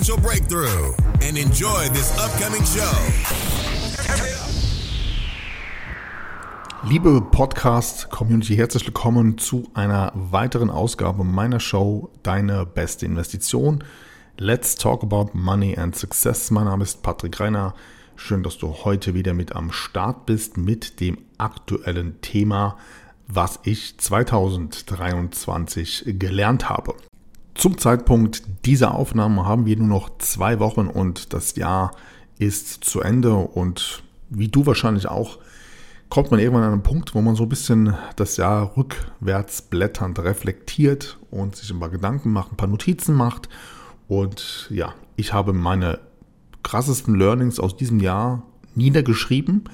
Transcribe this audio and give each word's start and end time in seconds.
breakthrough 0.00 0.94
and 1.22 1.36
enjoy 1.36 1.86
this 1.90 2.10
upcoming 2.18 2.64
show. 2.64 2.90
Liebe 6.88 7.20
Podcast-Community, 7.20 8.56
herzlich 8.56 8.86
willkommen 8.86 9.36
zu 9.36 9.68
einer 9.74 10.10
weiteren 10.14 10.70
Ausgabe 10.70 11.22
meiner 11.22 11.60
Show 11.60 12.08
Deine 12.22 12.64
beste 12.64 13.04
Investition. 13.04 13.84
Let's 14.38 14.74
talk 14.74 15.02
about 15.02 15.32
money 15.34 15.76
and 15.76 15.94
success. 15.94 16.50
Mein 16.50 16.64
Name 16.64 16.82
ist 16.82 17.02
Patrick 17.02 17.38
Reiner. 17.38 17.74
Schön, 18.16 18.42
dass 18.42 18.56
du 18.56 18.74
heute 18.84 19.12
wieder 19.12 19.34
mit 19.34 19.54
am 19.54 19.70
Start 19.70 20.24
bist 20.24 20.56
mit 20.56 21.00
dem 21.00 21.18
aktuellen 21.36 22.22
Thema, 22.22 22.78
was 23.28 23.60
ich 23.64 23.98
2023 23.98 26.14
gelernt 26.18 26.70
habe. 26.70 26.94
Zum 27.60 27.76
Zeitpunkt 27.76 28.64
dieser 28.64 28.94
Aufnahme 28.94 29.44
haben 29.44 29.66
wir 29.66 29.76
nur 29.76 29.86
noch 29.86 30.16
zwei 30.16 30.60
Wochen 30.60 30.86
und 30.86 31.34
das 31.34 31.56
Jahr 31.56 31.90
ist 32.38 32.84
zu 32.84 33.02
Ende 33.02 33.34
und 33.34 34.02
wie 34.30 34.48
du 34.48 34.64
wahrscheinlich 34.64 35.08
auch, 35.08 35.38
kommt 36.08 36.30
man 36.30 36.40
irgendwann 36.40 36.62
an 36.62 36.72
einen 36.72 36.82
Punkt, 36.82 37.14
wo 37.14 37.20
man 37.20 37.36
so 37.36 37.42
ein 37.42 37.50
bisschen 37.50 37.94
das 38.16 38.38
Jahr 38.38 38.78
rückwärts 38.78 39.60
blätternd 39.60 40.18
reflektiert 40.20 41.18
und 41.30 41.54
sich 41.54 41.70
ein 41.70 41.78
paar 41.80 41.90
Gedanken 41.90 42.32
macht, 42.32 42.50
ein 42.50 42.56
paar 42.56 42.66
Notizen 42.66 43.14
macht. 43.14 43.50
Und 44.08 44.66
ja, 44.70 44.94
ich 45.16 45.34
habe 45.34 45.52
meine 45.52 45.98
krassesten 46.62 47.14
Learnings 47.14 47.60
aus 47.60 47.76
diesem 47.76 48.00
Jahr 48.00 48.42
niedergeschrieben 48.74 49.64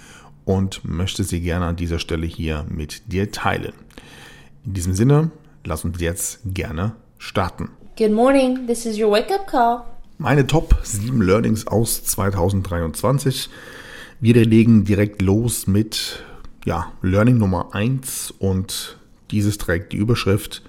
und 0.45 0.85
möchte 0.85 1.23
sie 1.23 1.41
gerne 1.41 1.67
an 1.67 1.77
dieser 1.77 2.01
Stelle 2.01 2.27
hier 2.27 2.67
mit 2.69 3.13
dir 3.13 3.31
teilen. 3.31 3.75
In 4.65 4.75
diesem 4.75 4.95
Sinne, 4.95 5.31
lass 5.63 5.85
uns 5.85 6.01
jetzt 6.01 6.41
gerne 6.47 6.97
starten. 7.27 7.71
Good 7.99 8.13
morning, 8.13 8.67
this 8.67 8.87
is 8.87 8.99
your 8.99 9.11
wake 9.11 9.33
up 9.33 9.47
call. 9.47 9.85
Meine 10.19 10.47
Top 10.47 10.77
7 10.83 11.21
Learnings 11.21 11.67
aus 11.67 12.05
2023. 12.05 13.51
Wir 14.21 14.45
legen 14.45 14.85
direkt 14.85 15.21
los 15.21 15.67
mit 15.67 16.23
ja, 16.65 16.93
Learning 17.03 17.39
Nummer 17.39 17.75
1 17.75 18.35
und 18.39 18.99
dieses 19.31 19.59
trägt 19.59 19.93
die 19.93 19.97
Überschrift 19.97 20.63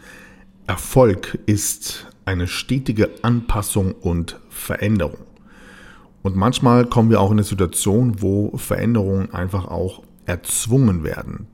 Erfolg 0.65 1.39
ist 1.45 2.07
eine 2.25 2.47
stetige 2.47 3.09
Anpassung 3.21 3.93
und 3.93 4.37
Veränderung. 4.49 5.19
Und 6.23 6.35
manchmal 6.35 6.85
kommen 6.85 7.09
wir 7.09 7.21
auch 7.21 7.31
in 7.31 7.37
eine 7.37 7.43
Situation, 7.43 8.21
wo 8.21 8.57
Veränderungen 8.57 9.33
einfach 9.33 9.65
auch 9.67 10.03
erzwungen 10.25 11.05
werden. 11.05 11.47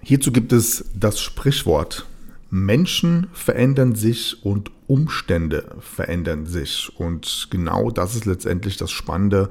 Hierzu 0.00 0.30
gibt 0.30 0.52
es 0.52 0.84
das 0.94 1.20
Sprichwort, 1.20 2.06
Menschen 2.50 3.28
verändern 3.32 3.94
sich 3.94 4.44
und 4.44 4.70
Umstände 4.86 5.76
verändern 5.80 6.46
sich. 6.46 6.92
Und 6.96 7.48
genau 7.50 7.90
das 7.90 8.16
ist 8.16 8.26
letztendlich 8.26 8.76
das 8.76 8.90
Spannende 8.90 9.50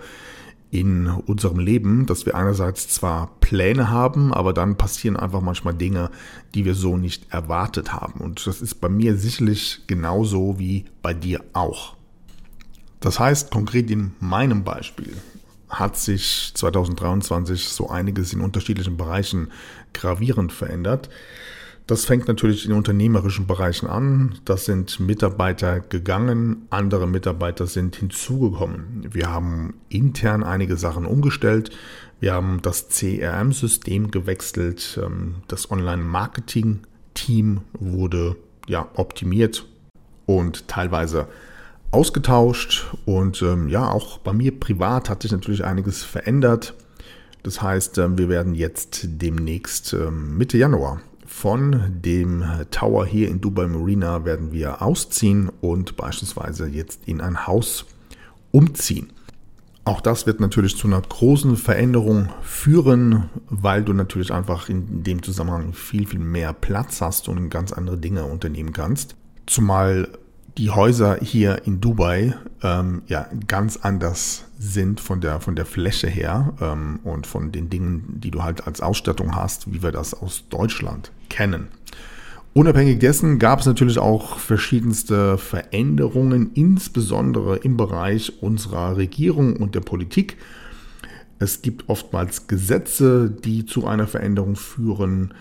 in 0.72 1.08
unserem 1.08 1.58
Leben, 1.58 2.06
dass 2.06 2.26
wir 2.26 2.36
einerseits 2.36 2.90
zwar 2.90 3.32
Pläne 3.40 3.90
haben, 3.90 4.34
aber 4.34 4.54
dann 4.54 4.78
passieren 4.78 5.18
einfach 5.18 5.42
manchmal 5.42 5.74
Dinge, 5.74 6.12
die 6.54 6.66
wir 6.66 6.76
so 6.76 6.96
nicht 6.98 7.32
erwartet 7.32 7.94
haben. 7.94 8.20
Und 8.20 8.46
das 8.46 8.62
ist 8.62 8.76
bei 8.76 8.90
mir 8.90 9.18
sicherlich 9.18 9.82
genauso 9.88 10.60
wie 10.60 10.86
bei 11.02 11.14
dir 11.14 11.44
auch. 11.54 11.96
Das 13.00 13.20
heißt, 13.20 13.50
konkret 13.50 13.90
in 13.90 14.12
meinem 14.20 14.64
Beispiel 14.64 15.16
hat 15.70 15.98
sich 15.98 16.52
2023 16.54 17.70
so 17.70 17.90
einiges 17.90 18.34
in 18.34 18.42
unterschiedlichen 18.42 18.98
Bereichen 18.98 19.52
gravierend 19.94 20.52
verändert. 20.52 21.10
Das 21.90 22.06
fängt 22.06 22.28
natürlich 22.28 22.68
in 22.68 22.74
unternehmerischen 22.74 23.48
Bereichen 23.48 23.88
an. 23.88 24.36
Das 24.46 24.66
sind 24.66 25.00
Mitarbeiter 25.00 25.80
gegangen, 25.80 26.68
andere 26.70 27.08
Mitarbeiter 27.08 27.66
sind 27.66 27.96
hinzugekommen. 27.96 29.08
Wir 29.12 29.32
haben 29.32 29.74
intern 29.90 30.44
einige 30.44 30.78
Sachen 30.78 31.08
umgestellt. 31.08 31.72
Wir 32.20 32.36
haben 32.36 32.62
das 32.62 32.90
CRM-System 32.90 34.12
gewechselt. 34.12 35.00
Ähm, 35.04 35.38
das 35.48 35.72
Online-Marketing-Team 35.72 37.62
wurde 37.80 38.36
ja, 38.68 38.88
optimiert 38.94 39.66
und 40.28 40.68
teilweise 40.68 41.28
ausgetauscht. 41.90 42.86
Und 43.06 43.42
ähm, 43.42 43.68
ja, 43.68 43.90
auch 43.90 44.20
bei 44.20 44.34
mir 44.34 44.60
privat 44.60 45.10
hat 45.10 45.24
sich 45.24 45.32
natürlich 45.32 45.66
einiges 45.66 46.04
verändert. 46.04 46.76
Das 47.42 47.64
heißt, 47.64 47.98
ähm, 47.98 48.20
wir 48.20 48.30
werden 48.30 48.54
jetzt 48.54 49.08
demnächst 49.08 49.96
Mitte 50.12 50.60
Januar 50.60 51.02
von 51.40 52.02
dem 52.04 52.44
Tower 52.70 53.06
hier 53.06 53.30
in 53.30 53.40
Dubai 53.40 53.66
Marina 53.68 54.26
werden 54.26 54.52
wir 54.52 54.82
ausziehen 54.82 55.50
und 55.62 55.96
beispielsweise 55.96 56.68
jetzt 56.68 57.08
in 57.08 57.22
ein 57.22 57.48
Haus 57.48 57.86
umziehen. 58.52 59.14
Auch 59.86 60.02
das 60.02 60.28
wird 60.28 60.42
natürlich 60.42 60.76
zu 60.76 60.88
einer 60.88 61.00
großen 61.00 61.56
Veränderung 61.56 62.28
führen, 62.42 63.30
weil 63.50 63.86
du 63.86 63.94
natürlich 63.94 64.34
einfach 64.34 64.68
in 64.68 65.04
dem 65.04 65.24
Zusammenhang 65.24 65.72
viel, 65.72 66.06
viel 66.08 66.20
mehr 66.20 66.52
Platz 66.52 67.00
hast 67.00 67.30
und 67.30 67.50
ganz 67.50 67.72
andere 67.72 67.98
Dinge 67.98 68.26
unternehmen 68.26 68.74
kannst. 68.74 69.16
Zumal 69.46 70.10
die 70.58 70.72
Häuser 70.72 71.20
hier 71.22 71.66
in 71.66 71.80
Dubai 71.80 72.36
ähm, 72.62 73.02
ja 73.08 73.30
ganz 73.48 73.78
anders 73.78 74.44
sind 74.60 75.00
von 75.00 75.22
der, 75.22 75.40
von 75.40 75.56
der 75.56 75.66
Fläche 75.66 76.10
her 76.10 76.54
ähm, 76.60 77.00
und 77.06 77.28
von 77.28 77.54
den 77.54 77.70
Dingen, 77.70 78.20
die 78.20 78.30
du 78.30 78.44
halt 78.44 78.68
als 78.68 78.82
Ausstattung 78.82 79.38
hast, 79.38 79.72
wie 79.72 79.82
wir 79.82 79.94
das 79.94 80.14
aus 80.14 80.44
Deutschland 80.50 81.14
kennen. 81.30 81.68
Unabhängig 82.54 83.00
dessen 83.00 83.40
gab 83.40 83.60
es 83.60 83.68
natürlich 83.68 84.00
auch 84.00 84.40
verschiedenste 84.40 85.38
Veränderungen, 85.38 86.52
insbesondere 86.56 87.58
im 87.58 87.78
Bereich 87.78 88.42
unserer 88.42 88.98
Regierung 88.98 89.56
und 89.56 89.76
der 89.76 89.82
Politik. 89.82 90.38
Es 91.38 91.62
gibt 91.62 91.88
oftmals 91.88 92.48
Gesetze, 92.48 93.30
die 93.30 93.66
zu 93.66 93.88
einer 93.88 94.08
Veränderung 94.08 94.56
führen. 94.56 95.34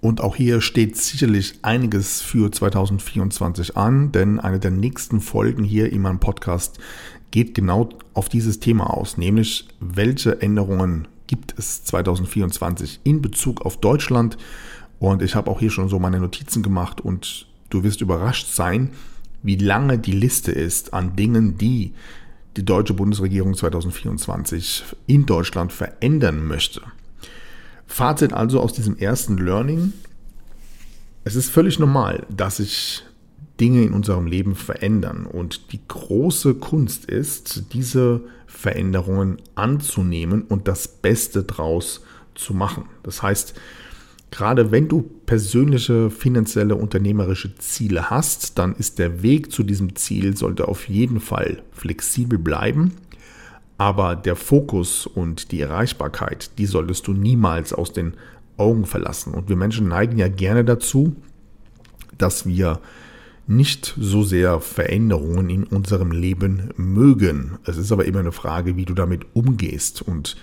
Und 0.00 0.20
auch 0.20 0.36
hier 0.36 0.60
steht 0.60 0.96
sicherlich 0.96 1.58
einiges 1.62 2.22
für 2.22 2.50
2024 2.50 3.76
an, 3.76 4.10
denn 4.10 4.40
eine 4.40 4.58
der 4.58 4.70
nächsten 4.70 5.20
Folgen 5.20 5.64
hier 5.64 5.92
in 5.92 6.02
meinem 6.02 6.20
Podcast 6.20 6.78
geht 7.30 7.54
genau 7.54 7.90
auf 8.14 8.28
dieses 8.28 8.58
Thema 8.58 8.92
aus, 8.94 9.18
nämlich 9.18 9.68
welche 9.80 10.40
Änderungen 10.40 11.08
gibt 11.26 11.54
es 11.58 11.84
2024 11.84 13.00
in 13.04 13.22
Bezug 13.22 13.64
auf 13.66 13.76
Deutschland. 13.78 14.38
Und 14.98 15.22
ich 15.22 15.34
habe 15.34 15.50
auch 15.50 15.60
hier 15.60 15.70
schon 15.70 15.88
so 15.88 15.98
meine 15.98 16.20
Notizen 16.20 16.62
gemacht 16.62 17.00
und 17.00 17.46
du 17.70 17.84
wirst 17.84 18.00
überrascht 18.00 18.48
sein, 18.48 18.90
wie 19.42 19.56
lange 19.56 19.98
die 19.98 20.12
Liste 20.12 20.50
ist 20.52 20.92
an 20.94 21.14
Dingen, 21.14 21.58
die 21.58 21.94
die 22.56 22.64
deutsche 22.64 22.94
Bundesregierung 22.94 23.54
2024 23.54 24.84
in 25.06 25.26
Deutschland 25.26 25.72
verändern 25.72 26.44
möchte. 26.44 26.82
Fazit 27.86 28.32
also 28.32 28.60
aus 28.60 28.72
diesem 28.72 28.96
ersten 28.96 29.38
Learning. 29.38 29.92
Es 31.24 31.36
ist 31.36 31.50
völlig 31.50 31.78
normal, 31.78 32.26
dass 32.28 32.56
sich 32.56 33.04
Dinge 33.60 33.82
in 33.82 33.92
unserem 33.92 34.26
Leben 34.26 34.56
verändern. 34.56 35.26
Und 35.26 35.72
die 35.72 35.80
große 35.86 36.54
Kunst 36.54 37.04
ist, 37.04 37.72
diese 37.72 38.22
Veränderungen 38.46 39.38
anzunehmen 39.54 40.42
und 40.42 40.68
das 40.68 40.88
Beste 40.88 41.44
draus 41.44 42.02
zu 42.34 42.54
machen. 42.54 42.84
Das 43.02 43.22
heißt, 43.22 43.54
gerade 44.30 44.70
wenn 44.70 44.88
du 44.88 45.02
persönliche, 45.26 46.10
finanzielle, 46.10 46.74
unternehmerische 46.74 47.56
Ziele 47.58 48.10
hast, 48.10 48.58
dann 48.58 48.74
ist 48.74 48.98
der 48.98 49.22
Weg 49.22 49.52
zu 49.52 49.62
diesem 49.62 49.96
Ziel, 49.96 50.36
sollte 50.36 50.68
auf 50.68 50.88
jeden 50.88 51.20
Fall 51.20 51.62
flexibel 51.72 52.38
bleiben 52.38 52.92
aber 53.78 54.16
der 54.16 54.34
Fokus 54.34 55.06
und 55.06 55.52
die 55.52 55.60
Erreichbarkeit, 55.60 56.50
die 56.58 56.66
solltest 56.66 57.06
du 57.06 57.12
niemals 57.12 57.72
aus 57.72 57.92
den 57.92 58.14
Augen 58.56 58.84
verlassen. 58.84 59.32
Und 59.32 59.48
wir 59.48 59.56
Menschen 59.56 59.88
neigen 59.88 60.18
ja 60.18 60.26
gerne 60.26 60.64
dazu, 60.64 61.14
dass 62.18 62.44
wir 62.44 62.80
nicht 63.46 63.94
so 63.96 64.24
sehr 64.24 64.60
Veränderungen 64.60 65.48
in 65.48 65.64
unserem 65.64 66.10
Leben 66.10 66.70
mögen. 66.76 67.58
Es 67.64 67.76
ist 67.76 67.92
aber 67.92 68.04
immer 68.04 68.18
eine 68.18 68.32
Frage, 68.32 68.76
wie 68.76 68.84
du 68.84 68.94
damit 68.94 69.26
umgehst. 69.32 70.02
Und 70.02 70.36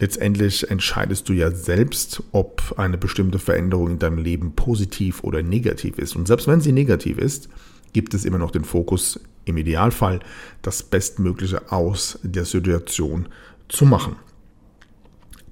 Letztendlich 0.00 0.70
entscheidest 0.70 1.28
du 1.28 1.34
ja 1.34 1.50
selbst, 1.50 2.22
ob 2.32 2.74
eine 2.78 2.96
bestimmte 2.96 3.38
Veränderung 3.38 3.90
in 3.90 3.98
deinem 3.98 4.16
Leben 4.16 4.52
positiv 4.52 5.22
oder 5.22 5.42
negativ 5.42 5.98
ist. 5.98 6.16
Und 6.16 6.26
selbst 6.26 6.48
wenn 6.48 6.62
sie 6.62 6.72
negativ 6.72 7.18
ist, 7.18 7.50
gibt 7.92 8.14
es 8.14 8.24
immer 8.24 8.38
noch 8.38 8.50
den 8.50 8.64
Fokus, 8.64 9.20
im 9.44 9.58
Idealfall 9.58 10.20
das 10.62 10.82
Bestmögliche 10.82 11.70
aus 11.70 12.18
der 12.22 12.46
Situation 12.46 13.28
zu 13.68 13.84
machen. 13.84 14.16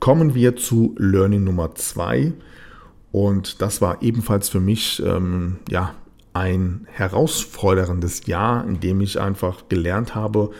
Kommen 0.00 0.34
wir 0.34 0.56
zu 0.56 0.94
Learning 0.98 1.44
Nummer 1.44 1.74
zwei. 1.74 2.32
Und 3.12 3.60
das 3.60 3.82
war 3.82 4.02
ebenfalls 4.02 4.48
für 4.48 4.60
mich 4.60 5.02
ähm, 5.04 5.58
ja, 5.68 5.94
ein 6.32 6.86
herausforderndes 6.90 8.26
Jahr, 8.26 8.66
in 8.66 8.80
dem 8.80 9.02
ich 9.02 9.20
einfach 9.20 9.68
gelernt 9.68 10.14
habe, 10.14 10.52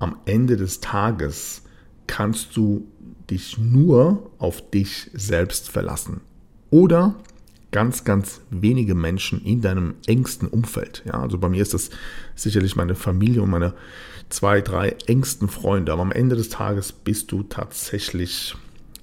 am 0.00 0.16
Ende 0.24 0.56
des 0.56 0.80
Tages 0.80 1.62
kannst 2.08 2.56
du 2.56 2.88
dich 3.30 3.58
nur 3.58 4.30
auf 4.38 4.70
dich 4.70 5.10
selbst 5.12 5.70
verlassen. 5.70 6.20
Oder 6.70 7.14
ganz, 7.70 8.04
ganz 8.04 8.40
wenige 8.50 8.94
Menschen 8.94 9.44
in 9.44 9.60
deinem 9.60 9.94
engsten 10.06 10.48
Umfeld. 10.48 11.02
Ja, 11.06 11.20
also 11.20 11.38
bei 11.38 11.48
mir 11.48 11.62
ist 11.62 11.74
das 11.74 11.90
sicherlich 12.34 12.76
meine 12.76 12.94
Familie 12.94 13.42
und 13.42 13.50
meine 13.50 13.74
zwei, 14.30 14.60
drei 14.60 14.96
engsten 15.06 15.48
Freunde. 15.48 15.92
Aber 15.92 16.02
am 16.02 16.12
Ende 16.12 16.36
des 16.36 16.48
Tages 16.48 16.92
bist 16.92 17.30
du 17.32 17.42
tatsächlich 17.42 18.56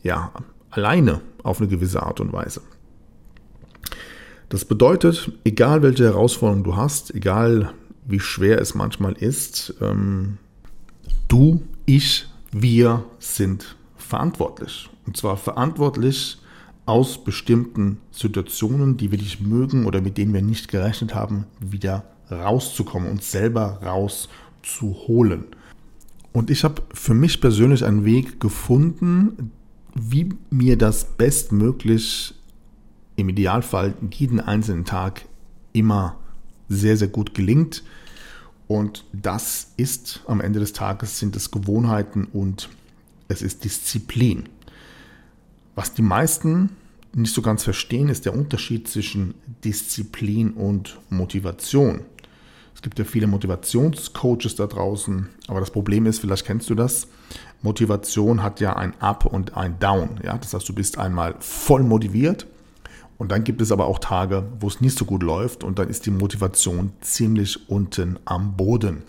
ja 0.03 0.31
alleine 0.69 1.21
auf 1.43 1.59
eine 1.59 1.69
gewisse 1.69 2.03
Art 2.03 2.19
und 2.19 2.33
Weise. 2.33 2.61
Das 4.49 4.65
bedeutet, 4.65 5.31
egal 5.43 5.81
welche 5.81 6.03
Herausforderung 6.03 6.63
du 6.63 6.75
hast, 6.75 7.13
egal 7.13 7.73
wie 8.05 8.19
schwer 8.19 8.61
es 8.61 8.75
manchmal 8.75 9.13
ist, 9.13 9.73
ähm, 9.81 10.37
du, 11.27 11.63
ich, 11.85 12.27
wir 12.51 13.03
sind 13.19 13.75
verantwortlich. 14.05 14.89
Und 15.05 15.17
zwar 15.17 15.37
verantwortlich 15.37 16.39
aus 16.85 17.23
bestimmten 17.23 17.97
Situationen, 18.11 18.97
die 18.97 19.11
wir 19.11 19.17
nicht 19.17 19.41
mögen 19.41 19.85
oder 19.85 20.01
mit 20.01 20.17
denen 20.17 20.33
wir 20.33 20.41
nicht 20.41 20.67
gerechnet 20.67 21.15
haben, 21.15 21.45
wieder 21.59 22.03
rauszukommen, 22.29 23.09
uns 23.09 23.31
selber 23.31 23.79
rauszuholen. 23.83 25.45
Und 26.31 26.49
ich 26.49 26.63
habe 26.63 26.81
für 26.93 27.13
mich 27.13 27.41
persönlich 27.41 27.85
einen 27.85 28.05
Weg 28.05 28.39
gefunden, 28.39 29.51
wie 29.95 30.29
mir 30.49 30.77
das 30.77 31.05
bestmöglich 31.05 32.35
im 33.15 33.29
Idealfall 33.29 33.93
jeden 34.11 34.41
einzelnen 34.41 34.85
Tag 34.85 35.25
immer 35.71 36.17
sehr, 36.67 36.97
sehr 36.97 37.07
gut 37.07 37.33
gelingt. 37.33 37.83
Und 38.67 39.05
das 39.13 39.73
ist 39.77 40.21
am 40.27 40.41
Ende 40.41 40.59
des 40.59 40.73
Tages 40.73 41.19
sind 41.19 41.35
es 41.35 41.51
Gewohnheiten 41.51 42.25
und 42.25 42.69
es 43.27 43.41
ist 43.41 43.63
Disziplin. 43.63 44.49
Was 45.75 45.93
die 45.93 46.01
meisten 46.01 46.69
nicht 47.13 47.33
so 47.33 47.41
ganz 47.41 47.63
verstehen, 47.63 48.09
ist 48.09 48.25
der 48.25 48.33
Unterschied 48.33 48.87
zwischen 48.87 49.35
Disziplin 49.63 50.51
und 50.51 50.99
Motivation. 51.09 52.01
Es 52.73 52.81
gibt 52.81 52.99
ja 52.99 53.05
viele 53.05 53.27
Motivationscoaches 53.27 54.55
da 54.55 54.67
draußen, 54.67 55.29
aber 55.47 55.61
das 55.61 55.71
Problem 55.71 56.05
ist, 56.05 56.19
vielleicht 56.19 56.45
kennst 56.45 56.69
du 56.69 56.75
das, 56.75 57.07
Motivation 57.61 58.43
hat 58.43 58.59
ja 58.59 58.75
ein 58.75 58.93
Up 59.01 59.25
und 59.25 59.55
ein 59.55 59.79
Down. 59.79 60.19
Ja? 60.23 60.37
Das 60.37 60.53
heißt, 60.53 60.67
du 60.67 60.73
bist 60.73 60.97
einmal 60.97 61.35
voll 61.39 61.83
motiviert 61.83 62.47
und 63.17 63.31
dann 63.31 63.43
gibt 63.45 63.61
es 63.61 63.71
aber 63.71 63.85
auch 63.85 63.99
Tage, 63.99 64.43
wo 64.59 64.67
es 64.67 64.81
nicht 64.81 64.97
so 64.97 65.05
gut 65.05 65.23
läuft 65.23 65.63
und 65.63 65.79
dann 65.79 65.89
ist 65.89 66.05
die 66.05 66.11
Motivation 66.11 66.91
ziemlich 66.99 67.69
unten 67.69 68.19
am 68.25 68.57
Boden. 68.57 69.03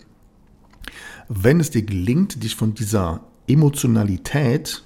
Wenn 1.27 1.59
es 1.59 1.71
dir 1.71 1.83
gelingt, 1.83 2.41
dich 2.43 2.55
von 2.55 2.73
dieser 2.73 3.19
Emotionalität, 3.47 4.83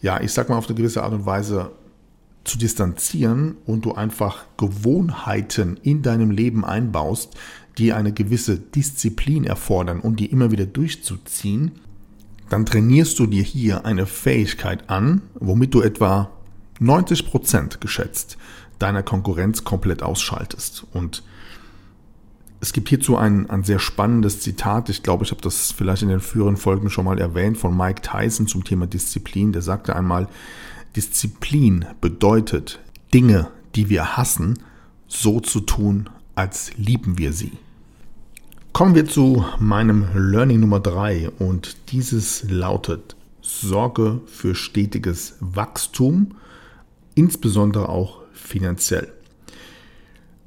ja, 0.00 0.20
ich 0.20 0.32
sag 0.32 0.48
mal 0.48 0.56
auf 0.56 0.66
eine 0.66 0.74
gewisse 0.74 1.02
Art 1.02 1.12
und 1.12 1.26
Weise 1.26 1.72
zu 2.44 2.58
distanzieren 2.58 3.56
und 3.66 3.84
du 3.84 3.92
einfach 3.92 4.44
Gewohnheiten 4.56 5.78
in 5.82 6.02
deinem 6.02 6.30
Leben 6.30 6.64
einbaust, 6.64 7.34
die 7.78 7.92
eine 7.92 8.12
gewisse 8.12 8.58
Disziplin 8.58 9.44
erfordern 9.44 10.00
und 10.00 10.18
die 10.18 10.26
immer 10.26 10.50
wieder 10.50 10.66
durchzuziehen, 10.66 11.72
dann 12.48 12.66
trainierst 12.66 13.18
du 13.18 13.26
dir 13.26 13.42
hier 13.42 13.86
eine 13.86 14.06
Fähigkeit 14.06 14.90
an, 14.90 15.22
womit 15.34 15.72
du 15.72 15.80
etwa 15.80 16.30
90 16.80 17.26
Prozent 17.26 17.80
geschätzt 17.80 18.36
deiner 18.82 19.02
Konkurrenz 19.02 19.64
komplett 19.64 20.02
ausschaltest. 20.02 20.84
Und 20.92 21.22
es 22.62 22.72
gibt 22.72 22.88
hierzu 22.88 23.16
ein, 23.16 23.50
ein 23.50 23.64
sehr 23.64 23.80
spannendes 23.80 24.38
Zitat. 24.40 24.88
Ich 24.88 25.02
glaube, 25.02 25.24
ich 25.24 25.32
habe 25.32 25.42
das 25.42 25.72
vielleicht 25.72 26.02
in 26.02 26.08
den 26.08 26.20
früheren 26.20 26.56
Folgen 26.56 26.90
schon 26.90 27.04
mal 27.04 27.18
erwähnt 27.18 27.58
von 27.58 27.76
Mike 27.76 28.02
Tyson 28.02 28.46
zum 28.46 28.62
Thema 28.62 28.86
Disziplin. 28.86 29.52
Der 29.52 29.62
sagte 29.62 29.96
einmal, 29.96 30.28
Disziplin 30.94 31.86
bedeutet, 32.00 32.78
Dinge, 33.12 33.48
die 33.74 33.88
wir 33.88 34.16
hassen, 34.16 34.60
so 35.08 35.40
zu 35.40 35.58
tun, 35.58 36.08
als 36.36 36.70
lieben 36.76 37.18
wir 37.18 37.32
sie. 37.32 37.50
Kommen 38.72 38.94
wir 38.94 39.06
zu 39.06 39.44
meinem 39.58 40.06
Learning 40.14 40.60
Nummer 40.60 40.78
drei 40.78 41.30
und 41.40 41.76
dieses 41.90 42.48
lautet 42.48 43.16
Sorge 43.40 44.20
für 44.26 44.54
stetiges 44.54 45.34
Wachstum 45.40 46.36
insbesondere 47.16 47.88
auch 47.88 48.20
finanziell. 48.32 49.12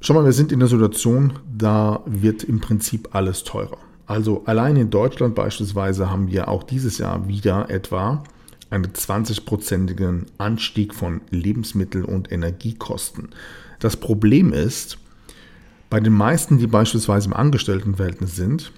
Schau 0.05 0.13
mal, 0.13 0.23
wir 0.23 0.33
sind 0.33 0.51
in 0.51 0.59
der 0.59 0.67
Situation, 0.67 1.33
da 1.51 2.03
wird 2.05 2.43
im 2.43 2.61
Prinzip 2.61 3.15
alles 3.15 3.43
teurer. 3.43 3.79
Also 4.05 4.43
allein 4.45 4.75
in 4.75 4.91
Deutschland 4.91 5.33
beispielsweise 5.33 6.11
haben 6.11 6.27
wir 6.27 6.47
auch 6.47 6.61
dieses 6.61 6.99
Jahr 6.99 7.27
wieder 7.27 7.71
etwa 7.71 8.23
einen 8.69 8.85
20-prozentigen 8.85 10.27
Anstieg 10.37 10.93
von 10.93 11.21
Lebensmittel- 11.31 12.05
und 12.05 12.31
Energiekosten. 12.31 13.29
Das 13.79 13.97
Problem 13.97 14.53
ist, 14.53 14.99
bei 15.89 15.99
den 15.99 16.13
meisten, 16.13 16.59
die 16.59 16.67
beispielsweise 16.67 17.29
im 17.29 17.33
Angestelltenverhältnis 17.33 18.35
sind, 18.35 18.71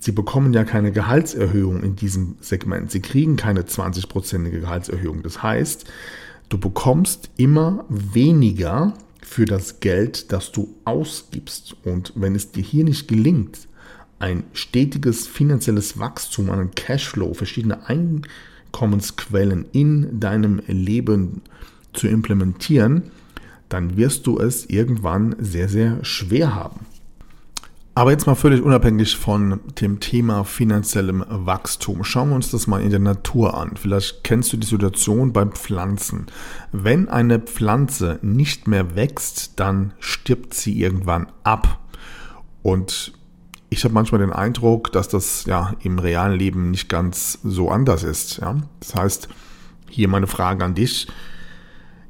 sie 0.00 0.10
bekommen 0.10 0.52
ja 0.52 0.64
keine 0.64 0.90
Gehaltserhöhung 0.90 1.84
in 1.84 1.94
diesem 1.94 2.34
Segment. 2.40 2.90
Sie 2.90 3.00
kriegen 3.00 3.36
keine 3.36 3.62
20-prozentige 3.62 4.58
Gehaltserhöhung. 4.58 5.22
Das 5.22 5.40
heißt, 5.40 5.86
Du 6.48 6.58
bekommst 6.58 7.30
immer 7.36 7.84
weniger 7.88 8.94
für 9.24 9.46
das 9.46 9.80
Geld, 9.80 10.32
das 10.32 10.52
du 10.52 10.74
ausgibst. 10.84 11.76
Und 11.84 12.12
wenn 12.14 12.34
es 12.34 12.52
dir 12.52 12.62
hier 12.62 12.84
nicht 12.84 13.08
gelingt, 13.08 13.66
ein 14.18 14.44
stetiges 14.52 15.26
finanzielles 15.26 15.98
Wachstum, 15.98 16.50
einen 16.50 16.70
Cashflow, 16.70 17.34
verschiedene 17.34 17.80
Einkommensquellen 17.88 19.66
in 19.72 20.20
deinem 20.20 20.62
Leben 20.66 21.42
zu 21.92 22.06
implementieren, 22.06 23.10
dann 23.68 23.96
wirst 23.96 24.26
du 24.26 24.38
es 24.38 24.66
irgendwann 24.66 25.34
sehr, 25.38 25.68
sehr 25.68 26.04
schwer 26.04 26.54
haben. 26.54 26.86
Aber 27.96 28.10
jetzt 28.10 28.26
mal 28.26 28.34
völlig 28.34 28.60
unabhängig 28.60 29.16
von 29.16 29.60
dem 29.80 30.00
Thema 30.00 30.42
finanziellem 30.42 31.24
Wachstum. 31.28 32.02
Schauen 32.02 32.30
wir 32.30 32.34
uns 32.34 32.50
das 32.50 32.66
mal 32.66 32.82
in 32.82 32.90
der 32.90 32.98
Natur 32.98 33.56
an. 33.56 33.76
Vielleicht 33.76 34.24
kennst 34.24 34.52
du 34.52 34.56
die 34.56 34.66
Situation 34.66 35.32
beim 35.32 35.52
Pflanzen. 35.52 36.26
Wenn 36.72 37.08
eine 37.08 37.38
Pflanze 37.38 38.18
nicht 38.20 38.66
mehr 38.66 38.96
wächst, 38.96 39.60
dann 39.60 39.94
stirbt 40.00 40.54
sie 40.54 40.80
irgendwann 40.80 41.28
ab. 41.44 41.78
Und 42.62 43.12
ich 43.70 43.84
habe 43.84 43.94
manchmal 43.94 44.20
den 44.20 44.32
Eindruck, 44.32 44.90
dass 44.90 45.06
das 45.06 45.44
ja 45.44 45.76
im 45.80 46.00
realen 46.00 46.36
Leben 46.36 46.72
nicht 46.72 46.88
ganz 46.88 47.38
so 47.44 47.70
anders 47.70 48.02
ist. 48.02 48.38
Ja? 48.38 48.56
Das 48.80 48.96
heißt, 48.96 49.28
hier 49.88 50.08
meine 50.08 50.26
Frage 50.26 50.64
an 50.64 50.74
dich. 50.74 51.06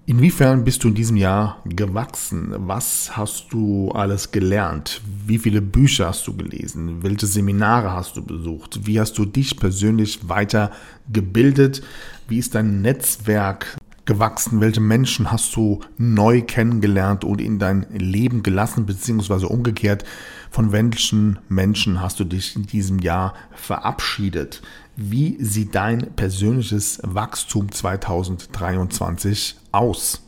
Inwiefern 0.06 0.64
bist 0.64 0.84
du 0.84 0.88
in 0.88 0.94
diesem 0.94 1.16
Jahr 1.16 1.62
gewachsen? 1.64 2.52
Was 2.58 3.16
hast 3.16 3.46
du 3.54 3.90
alles 3.92 4.30
gelernt? 4.32 5.00
Wie 5.26 5.38
viele 5.38 5.62
Bücher 5.62 6.08
hast 6.08 6.26
du 6.26 6.36
gelesen? 6.36 7.02
Welche 7.02 7.26
Seminare 7.26 7.90
hast 7.90 8.18
du 8.18 8.22
besucht? 8.22 8.86
Wie 8.86 9.00
hast 9.00 9.16
du 9.16 9.24
dich 9.24 9.56
persönlich 9.56 10.28
weitergebildet? 10.28 11.82
Wie 12.28 12.36
ist 12.36 12.54
dein 12.54 12.82
Netzwerk 12.82 13.78
gewachsen? 14.04 14.60
Welche 14.60 14.82
Menschen 14.82 15.32
hast 15.32 15.56
du 15.56 15.80
neu 15.96 16.42
kennengelernt 16.42 17.24
und 17.24 17.40
in 17.40 17.58
dein 17.58 17.86
Leben 17.90 18.42
gelassen, 18.42 18.84
beziehungsweise 18.84 19.48
umgekehrt? 19.48 20.04
Von 20.54 20.70
welchen 20.70 21.40
Menschen 21.48 22.00
hast 22.00 22.20
du 22.20 22.24
dich 22.24 22.54
in 22.54 22.62
diesem 22.62 23.00
Jahr 23.00 23.34
verabschiedet? 23.50 24.62
Wie 24.94 25.36
sieht 25.42 25.74
dein 25.74 26.14
persönliches 26.14 27.00
Wachstum 27.02 27.72
2023 27.72 29.56
aus? 29.72 30.22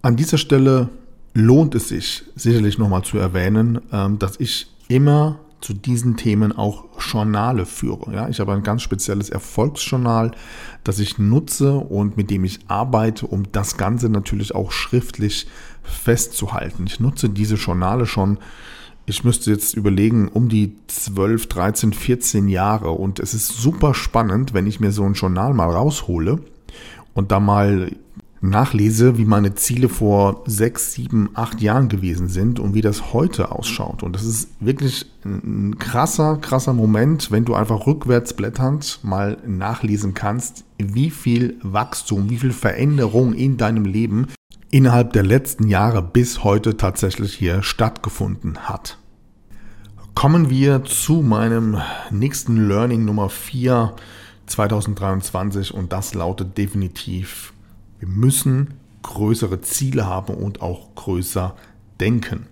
An 0.00 0.16
dieser 0.16 0.38
Stelle 0.38 0.88
lohnt 1.34 1.74
es 1.74 1.90
sich 1.90 2.24
sicherlich 2.34 2.78
nochmal 2.78 3.02
zu 3.02 3.18
erwähnen, 3.18 3.82
ähm, 3.92 4.18
dass 4.18 4.40
ich 4.40 4.68
immer 4.88 5.38
zu 5.60 5.74
diesen 5.74 6.16
Themen 6.16 6.52
auch 6.52 6.86
Journale 6.98 7.66
führe. 7.66 8.14
Ja, 8.14 8.30
ich 8.30 8.40
habe 8.40 8.54
ein 8.54 8.62
ganz 8.62 8.80
spezielles 8.80 9.28
Erfolgsjournal, 9.28 10.30
das 10.82 10.98
ich 10.98 11.18
nutze 11.18 11.74
und 11.74 12.16
mit 12.16 12.30
dem 12.30 12.44
ich 12.44 12.60
arbeite, 12.68 13.26
um 13.26 13.52
das 13.52 13.76
Ganze 13.76 14.08
natürlich 14.08 14.54
auch 14.54 14.72
schriftlich 14.72 15.46
festzuhalten. 15.82 16.86
Ich 16.86 17.00
nutze 17.00 17.28
diese 17.28 17.56
Journale 17.56 18.06
schon 18.06 18.38
ich 19.06 19.22
müsste 19.22 19.52
jetzt 19.52 19.74
überlegen, 19.74 20.28
um 20.28 20.48
die 20.48 20.76
12, 20.88 21.46
13, 21.46 21.92
14 21.92 22.48
Jahre. 22.48 22.90
Und 22.90 23.20
es 23.20 23.34
ist 23.34 23.48
super 23.48 23.94
spannend, 23.94 24.52
wenn 24.52 24.66
ich 24.66 24.80
mir 24.80 24.90
so 24.90 25.04
ein 25.04 25.14
Journal 25.14 25.54
mal 25.54 25.70
raushole 25.70 26.40
und 27.14 27.30
da 27.30 27.40
mal 27.40 27.92
nachlese, 28.40 29.16
wie 29.16 29.24
meine 29.24 29.54
Ziele 29.54 29.88
vor 29.88 30.42
sechs, 30.46 30.92
sieben, 30.92 31.30
acht 31.34 31.60
Jahren 31.60 31.88
gewesen 31.88 32.28
sind 32.28 32.60
und 32.60 32.74
wie 32.74 32.80
das 32.80 33.12
heute 33.12 33.50
ausschaut. 33.50 34.02
Und 34.02 34.14
das 34.14 34.24
ist 34.24 34.50
wirklich 34.60 35.06
ein 35.24 35.78
krasser, 35.78 36.36
krasser 36.36 36.72
Moment, 36.72 37.30
wenn 37.30 37.44
du 37.44 37.54
einfach 37.54 37.86
rückwärts 37.86 38.34
blätternd 38.34 39.00
mal 39.02 39.38
nachlesen 39.46 40.14
kannst, 40.14 40.64
wie 40.78 41.10
viel 41.10 41.56
Wachstum, 41.62 42.28
wie 42.28 42.38
viel 42.38 42.52
Veränderung 42.52 43.32
in 43.32 43.56
deinem 43.56 43.84
Leben 43.84 44.26
innerhalb 44.70 45.12
der 45.12 45.22
letzten 45.22 45.68
Jahre 45.68 46.02
bis 46.02 46.44
heute 46.44 46.76
tatsächlich 46.76 47.34
hier 47.34 47.62
stattgefunden 47.62 48.68
hat. 48.68 48.98
Kommen 50.14 50.50
wir 50.50 50.84
zu 50.84 51.22
meinem 51.22 51.80
nächsten 52.10 52.68
Learning 52.68 53.04
Nummer 53.04 53.28
4 53.28 53.94
2023 54.46 55.74
und 55.74 55.92
das 55.92 56.14
lautet 56.14 56.56
definitiv 56.56 57.52
wir 57.98 58.08
müssen 58.08 58.74
größere 59.02 59.60
Ziele 59.60 60.06
haben 60.06 60.34
und 60.34 60.60
auch 60.60 60.94
größer 60.94 61.56
denken. 62.00 62.46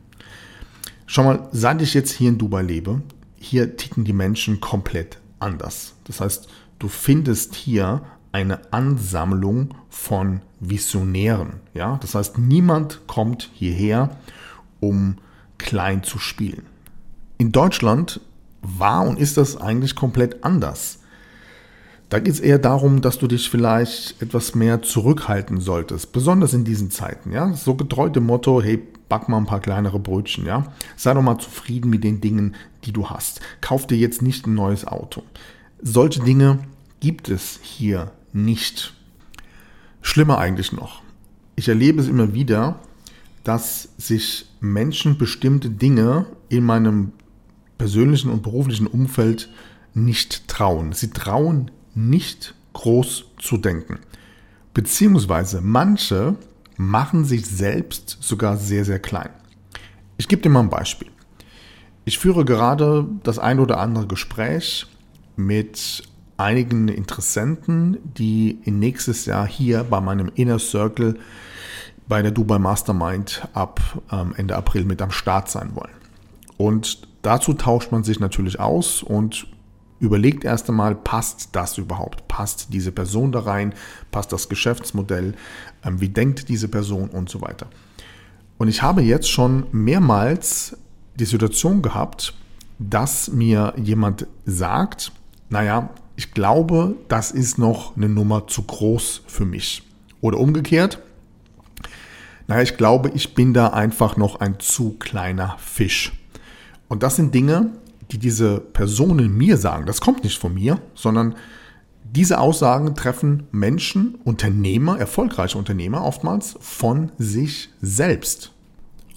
Schau 1.07 1.25
mal, 1.25 1.49
seit 1.53 1.83
ich 1.83 1.95
jetzt 1.95 2.13
hier 2.13 2.31
in 2.31 2.39
Dubai 2.39 2.63
lebe, 2.63 3.03
hier 3.37 3.77
ticken 3.77 4.05
die 4.05 4.13
Menschen 4.13 4.61
komplett 4.61 5.19
anders. 5.39 5.95
Das 6.05 6.21
heißt, 6.21 6.49
du 6.79 6.89
findest 6.89 7.55
hier 7.55 8.03
eine 8.33 8.73
Ansammlung 8.73 9.75
von 9.95 10.43
Visionären. 10.61 11.61
Ja? 11.73 11.99
Das 12.03 12.15
heißt, 12.15 12.39
niemand 12.39 13.07
kommt 13.07 13.49
hierher, 13.55 14.17
um 14.81 15.17
klein 15.57 16.03
zu 16.03 16.19
spielen. 16.19 16.67
In 17.39 17.53
Deutschland 17.53 18.21
war 18.61 19.07
und 19.07 19.19
ist 19.19 19.37
das 19.37 19.57
eigentlich 19.57 19.95
komplett 19.95 20.45
anders. 20.45 20.99
Da 22.09 22.19
geht 22.19 22.35
es 22.35 22.41
eher 22.41 22.59
darum, 22.59 23.01
dass 23.01 23.19
du 23.19 23.27
dich 23.27 23.49
vielleicht 23.49 24.21
etwas 24.21 24.55
mehr 24.55 24.83
zurückhalten 24.83 25.61
solltest, 25.61 26.13
besonders 26.13 26.53
in 26.53 26.65
diesen 26.65 26.91
Zeiten. 26.91 27.33
Ja, 27.33 27.53
so 27.55 27.75
getreu 27.75 28.11
dem 28.11 28.27
Motto: 28.27 28.61
Hey, 28.61 28.83
back 29.09 29.29
mal 29.29 29.39
ein 29.39 29.47
paar 29.47 29.61
kleinere 29.61 29.99
Brötchen. 29.99 30.45
Ja, 30.45 30.73
sei 30.97 31.15
doch 31.15 31.23
mal 31.23 31.39
zufrieden 31.39 31.89
mit 31.89 32.05
den 32.05 32.21
Dingen, 32.21 32.57
die 32.85 32.93
du 32.93 33.09
hast. 33.09 33.41
Kauf 33.61 33.87
dir 33.87 33.97
jetzt 33.97 34.23
nicht 34.23 34.47
ein 34.47 34.55
neues 34.55 34.87
Auto. 34.87 35.23
Solche 35.81 36.21
Dinge 36.21 36.59
gibt 37.01 37.29
es 37.29 37.59
hier 37.63 38.13
nicht. 38.33 38.95
Schlimmer 40.05 40.39
eigentlich 40.39 40.71
noch. 40.71 41.03
Ich 41.57 41.69
erlebe 41.69 42.01
es 42.01 42.09
immer 42.09 42.35
wieder, 42.35 42.79
dass 43.43 43.89
sich 43.97 44.47
Menschen 44.61 45.19
bestimmte 45.19 45.71
Dinge 45.71 46.27
in 46.49 46.63
meinem 46.63 47.13
persönlichen 47.79 48.31
und 48.31 48.43
beruflichen 48.43 48.87
Umfeld 48.87 49.49
nicht 49.95 50.47
trauen. 50.47 50.93
Sie 50.93 51.11
trauen 51.11 51.71
nicht 51.95 52.55
groß 52.75 53.25
zu 53.39 53.57
denken. 53.57 53.99
Beziehungsweise 54.75 55.63
manche 55.63 56.37
machen 56.77 57.25
sich 57.25 57.47
selbst 57.47 58.19
sogar 58.21 58.59
sehr, 58.59 58.85
sehr 58.85 58.99
klein. 58.99 59.31
Ich 60.19 60.29
gebe 60.29 60.43
dir 60.43 60.51
mal 60.51 60.61
ein 60.61 60.71
Beispiel. 60.71 61.09
Ich 62.05 62.19
führe 62.19 62.45
gerade 62.45 63.09
das 63.23 63.39
ein 63.39 63.59
oder 63.59 63.81
andere 63.81 64.07
Gespräch 64.07 64.87
mit 65.37 66.03
einigen 66.37 66.89
Interessenten, 66.89 67.99
die 68.03 68.59
nächstes 68.65 69.27
Jahr 69.27 69.47
hier 69.47 69.85
bei 69.85 70.01
meinem 70.01 70.31
Inner 70.35 70.59
Circle 70.59 71.19
bei 72.09 72.23
der 72.23 72.31
Dubai 72.33 72.59
Mastermind 72.59 73.49
ab 73.55 73.81
ähm, 74.13 74.35
Ende 74.37 74.57
April 74.57 74.85
mit 74.85 75.01
am 75.01 75.11
Start 75.11 75.49
sein 75.49 75.75
wollen. 75.75 75.95
Und 76.57 77.09
dazu 77.23 77.55
tauscht 77.55 77.93
man 77.93 78.05
sich 78.05 78.21
natürlich 78.21 78.61
aus 78.61 79.03
und 79.03 79.47
überlegt 80.01 80.45
erst 80.45 80.69
einmal, 80.69 80.95
passt 80.95 81.51
das 81.53 81.79
überhaupt? 81.79 82.29
Passt 82.29 82.73
diese 82.73 82.93
Person 82.93 83.33
da 83.33 83.41
rein? 83.41 83.75
Passt 84.11 84.33
das 84.33 84.49
Geschäftsmodell? 84.49 85.35
Ähm, 85.85 86.01
wie 86.01 86.09
denkt 86.09 86.49
diese 86.49 86.69
Person 86.69 87.09
und 87.09 87.31
so 87.31 87.41
weiter? 87.41 87.67
Und 88.59 88.69
ich 88.69 88.83
habe 88.83 89.03
jetzt 89.03 89.31
schon 89.31 89.67
mehrmals 89.73 90.77
die 91.17 91.25
Situation 91.25 91.83
gehabt, 91.83 92.35
dass 92.79 93.29
mir 93.31 93.73
jemand 93.77 94.27
sagt, 94.45 95.13
naja, 95.49 95.91
ich 96.17 96.33
glaube, 96.33 96.97
das 97.09 97.31
ist 97.31 97.59
noch 97.59 97.97
eine 97.97 98.09
Nummer 98.09 98.47
zu 98.47 98.63
groß 98.63 99.23
für 99.27 99.45
mich. 99.45 99.83
Oder 100.21 100.39
umgekehrt, 100.39 101.01
naja, 102.47 102.63
ich 102.63 102.77
glaube, 102.77 103.11
ich 103.15 103.35
bin 103.35 103.55
da 103.55 103.69
einfach 103.69 104.17
noch 104.17 104.41
ein 104.41 104.61
zu 104.61 104.97
kleiner 104.99 105.57
Fisch. 105.59 106.13
Und 106.89 107.03
das 107.03 107.17
sind 107.17 107.35
Dinge, 107.35 107.73
die 108.11 108.19
diese 108.19 108.61
Personen 108.61 109.37
mir 109.37 109.57
sagen, 109.57 109.87
das 109.87 110.01
kommt 110.01 110.25
nicht 110.25 110.39
von 110.39 110.55
mir, 110.55 110.81
sondern 110.95 111.35
diese 112.05 112.39
Aussagen 112.39 112.95
treffen 112.95 113.49
Menschen, 113.51 114.17
Unternehmer, 114.25 114.99
erfolgreiche 114.99 115.59
Unternehmer 115.59 116.05
oftmals 116.05 116.57
von 116.61 117.11
sich 117.19 117.71
selbst. 117.81 118.53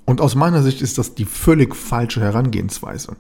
Und 0.05 0.21
aus 0.21 0.35
meiner 0.35 0.63
Sicht 0.63 0.81
ist 0.81 0.97
das 0.97 1.13
die 1.13 1.25
völlig 1.25 1.75
falsche 1.75 2.21
Herangehensweise. 2.21 3.17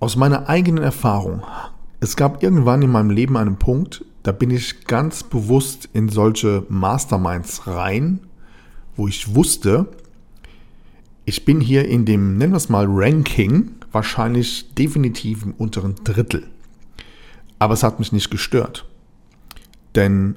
Aus 0.00 0.16
meiner 0.16 0.48
eigenen 0.48 0.84
Erfahrung, 0.84 1.42
es 2.00 2.16
gab 2.16 2.42
irgendwann 2.42 2.82
in 2.82 2.90
meinem 2.90 3.10
Leben 3.10 3.36
einen 3.36 3.58
Punkt, 3.58 4.04
da 4.22 4.32
bin 4.32 4.50
ich 4.50 4.86
ganz 4.86 5.22
bewusst 5.22 5.88
in 5.92 6.08
solche 6.08 6.64
Masterminds 6.68 7.66
rein, 7.66 8.20
wo 8.96 9.08
ich 9.08 9.34
wusste, 9.34 9.86
ich 11.24 11.44
bin 11.44 11.60
hier 11.60 11.86
in 11.86 12.04
dem, 12.04 12.36
nennen 12.38 12.52
wir 12.52 12.56
es 12.56 12.68
mal, 12.68 12.86
Ranking 12.88 13.72
wahrscheinlich 13.92 14.74
definitiv 14.74 15.44
im 15.44 15.52
unteren 15.52 15.94
Drittel. 16.04 16.46
Aber 17.58 17.74
es 17.74 17.82
hat 17.82 17.98
mich 17.98 18.12
nicht 18.12 18.30
gestört. 18.30 18.86
Denn 19.94 20.36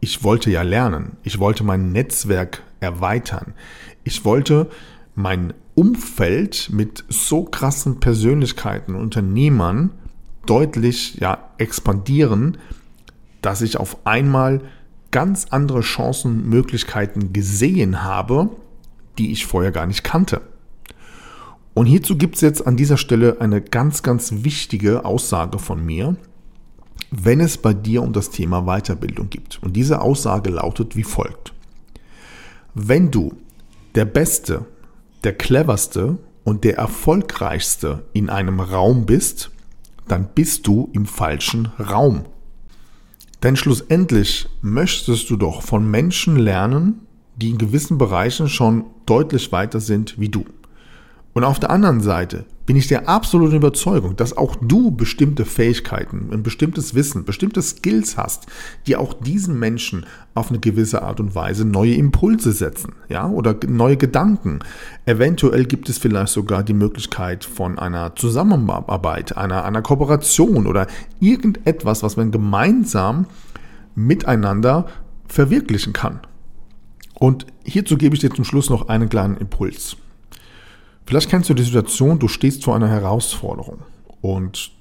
ich 0.00 0.22
wollte 0.22 0.50
ja 0.50 0.62
lernen. 0.62 1.16
Ich 1.22 1.38
wollte 1.38 1.64
mein 1.64 1.92
Netzwerk 1.92 2.62
erweitern. 2.80 3.54
Ich 4.04 4.24
wollte 4.24 4.68
mein 5.14 5.54
Umfeld 5.74 6.70
mit 6.70 7.04
so 7.08 7.44
krassen 7.44 8.00
Persönlichkeiten, 8.00 8.94
Unternehmern 8.94 9.90
deutlich 10.46 11.16
ja, 11.20 11.50
expandieren, 11.58 12.58
dass 13.40 13.62
ich 13.62 13.76
auf 13.76 14.06
einmal 14.06 14.60
ganz 15.10 15.46
andere 15.50 15.82
Chancen, 15.82 16.48
Möglichkeiten 16.48 17.32
gesehen 17.32 18.02
habe, 18.02 18.50
die 19.18 19.30
ich 19.30 19.46
vorher 19.46 19.72
gar 19.72 19.86
nicht 19.86 20.04
kannte. 20.04 20.40
Und 21.74 21.86
hierzu 21.86 22.16
gibt 22.16 22.36
es 22.36 22.40
jetzt 22.40 22.66
an 22.66 22.76
dieser 22.76 22.96
Stelle 22.96 23.40
eine 23.40 23.60
ganz, 23.60 24.02
ganz 24.02 24.32
wichtige 24.44 25.04
Aussage 25.04 25.58
von 25.58 25.84
mir, 25.84 26.16
wenn 27.10 27.40
es 27.40 27.58
bei 27.58 27.74
dir 27.74 28.02
um 28.02 28.12
das 28.12 28.30
Thema 28.30 28.62
Weiterbildung 28.62 29.30
gibt. 29.30 29.62
Und 29.62 29.74
diese 29.76 30.00
Aussage 30.00 30.50
lautet 30.50 30.96
wie 30.96 31.04
folgt. 31.04 31.52
Wenn 32.74 33.10
du 33.10 33.34
der 33.94 34.06
Beste, 34.06 34.64
der 35.24 35.34
Cleverste 35.34 36.16
und 36.44 36.64
der 36.64 36.76
Erfolgreichste 36.78 38.04
in 38.12 38.30
einem 38.30 38.60
Raum 38.60 39.04
bist, 39.04 39.50
dann 40.08 40.28
bist 40.34 40.66
du 40.66 40.90
im 40.92 41.06
falschen 41.06 41.66
Raum. 41.78 42.24
Denn 43.42 43.56
schlussendlich 43.56 44.48
möchtest 44.60 45.30
du 45.30 45.36
doch 45.36 45.62
von 45.62 45.90
Menschen 45.90 46.36
lernen, 46.36 47.06
die 47.36 47.50
in 47.50 47.58
gewissen 47.58 47.98
Bereichen 47.98 48.48
schon 48.48 48.84
deutlich 49.06 49.50
weiter 49.52 49.80
sind 49.80 50.18
wie 50.18 50.28
du. 50.28 50.44
Und 51.32 51.44
auf 51.44 51.58
der 51.58 51.70
anderen 51.70 52.00
Seite 52.00 52.44
bin 52.66 52.76
ich 52.76 52.86
der 52.86 53.08
absoluten 53.08 53.56
Überzeugung, 53.56 54.16
dass 54.16 54.36
auch 54.36 54.56
du 54.56 54.90
bestimmte 54.90 55.44
Fähigkeiten, 55.44 56.28
ein 56.32 56.42
bestimmtes 56.42 56.94
Wissen, 56.94 57.24
bestimmte 57.24 57.60
Skills 57.60 58.16
hast, 58.16 58.46
die 58.86 58.96
auch 58.96 59.14
diesen 59.14 59.58
Menschen 59.58 60.06
auf 60.34 60.50
eine 60.50 60.60
gewisse 60.60 61.02
Art 61.02 61.20
und 61.20 61.34
Weise 61.34 61.64
neue 61.64 61.94
Impulse 61.94 62.52
setzen, 62.52 62.92
ja, 63.08 63.28
oder 63.28 63.56
neue 63.66 63.96
Gedanken. 63.96 64.60
Eventuell 65.06 65.64
gibt 65.64 65.88
es 65.88 65.98
vielleicht 65.98 66.32
sogar 66.32 66.62
die 66.62 66.72
Möglichkeit 66.72 67.44
von 67.44 67.78
einer 67.78 68.14
Zusammenarbeit, 68.16 69.36
einer, 69.36 69.64
einer 69.64 69.82
Kooperation 69.82 70.66
oder 70.66 70.86
irgendetwas, 71.20 72.02
was 72.02 72.16
man 72.16 72.30
gemeinsam 72.30 73.26
miteinander 73.94 74.86
verwirklichen 75.26 75.92
kann. 75.92 76.20
Und 77.14 77.46
hierzu 77.64 77.96
gebe 77.96 78.14
ich 78.14 78.20
dir 78.20 78.30
zum 78.30 78.44
Schluss 78.44 78.70
noch 78.70 78.88
einen 78.88 79.08
kleinen 79.08 79.36
Impuls. 79.36 79.96
Vielleicht 81.06 81.28
kennst 81.28 81.50
du 81.50 81.54
die 81.54 81.62
Situation, 81.62 82.18
du 82.18 82.28
stehst 82.28 82.64
vor 82.64 82.74
einer 82.74 82.88
Herausforderung 82.88 83.78
und 84.20 84.72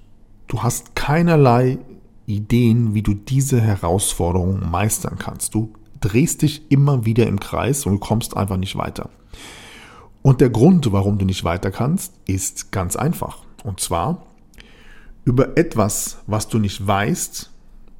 du 0.47 0.63
hast 0.63 0.95
keinerlei 0.95 1.79
Ideen, 2.25 2.93
wie 2.93 3.01
du 3.01 3.13
diese 3.13 3.59
Herausforderung 3.59 4.69
meistern 4.69 5.17
kannst. 5.17 5.55
Du 5.55 5.73
drehst 5.99 6.41
dich 6.41 6.69
immer 6.69 7.05
wieder 7.05 7.27
im 7.27 7.39
Kreis 7.39 7.85
und 7.85 7.99
kommst 7.99 8.37
einfach 8.37 8.57
nicht 8.57 8.75
weiter. 8.75 9.09
Und 10.21 10.41
der 10.41 10.49
Grund, 10.49 10.91
warum 10.91 11.17
du 11.17 11.25
nicht 11.25 11.43
weiter 11.43 11.71
kannst, 11.71 12.13
ist 12.27 12.71
ganz 12.71 12.95
einfach. 12.95 13.39
Und 13.63 13.79
zwar, 13.79 14.25
über 15.25 15.57
etwas, 15.57 16.19
was 16.27 16.47
du 16.47 16.59
nicht 16.59 16.85
weißt, 16.85 17.51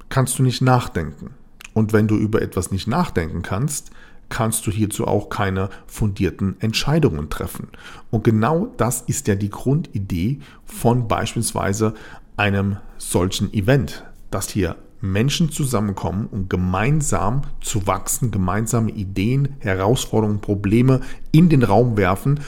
kannst 0.08 0.38
du 0.38 0.42
nicht 0.42 0.62
nachdenken. 0.62 1.30
Und 1.74 1.92
wenn 1.92 2.06
du 2.06 2.16
über 2.16 2.42
etwas 2.42 2.70
nicht 2.70 2.86
nachdenken 2.86 3.42
kannst, 3.42 3.90
kannst 4.32 4.66
du 4.66 4.70
hierzu 4.70 5.06
auch 5.06 5.28
keine 5.28 5.68
fundierten 5.86 6.56
Entscheidungen 6.60 7.28
treffen. 7.28 7.68
Und 8.10 8.24
genau 8.24 8.72
das 8.78 9.02
ist 9.02 9.28
ja 9.28 9.34
die 9.34 9.50
Grundidee 9.50 10.40
von 10.64 11.06
beispielsweise 11.06 11.92
einem 12.38 12.78
solchen 12.96 13.52
Event, 13.52 14.04
dass 14.30 14.48
hier 14.48 14.76
Menschen 15.02 15.50
zusammenkommen, 15.50 16.28
um 16.30 16.48
gemeinsam 16.48 17.42
zu 17.60 17.86
wachsen, 17.86 18.30
gemeinsame 18.30 18.92
Ideen, 18.92 19.56
Herausforderungen, 19.58 20.40
Probleme 20.40 21.02
in 21.30 21.50
den 21.50 21.62
Raum 21.62 21.98
werfen, 21.98 22.40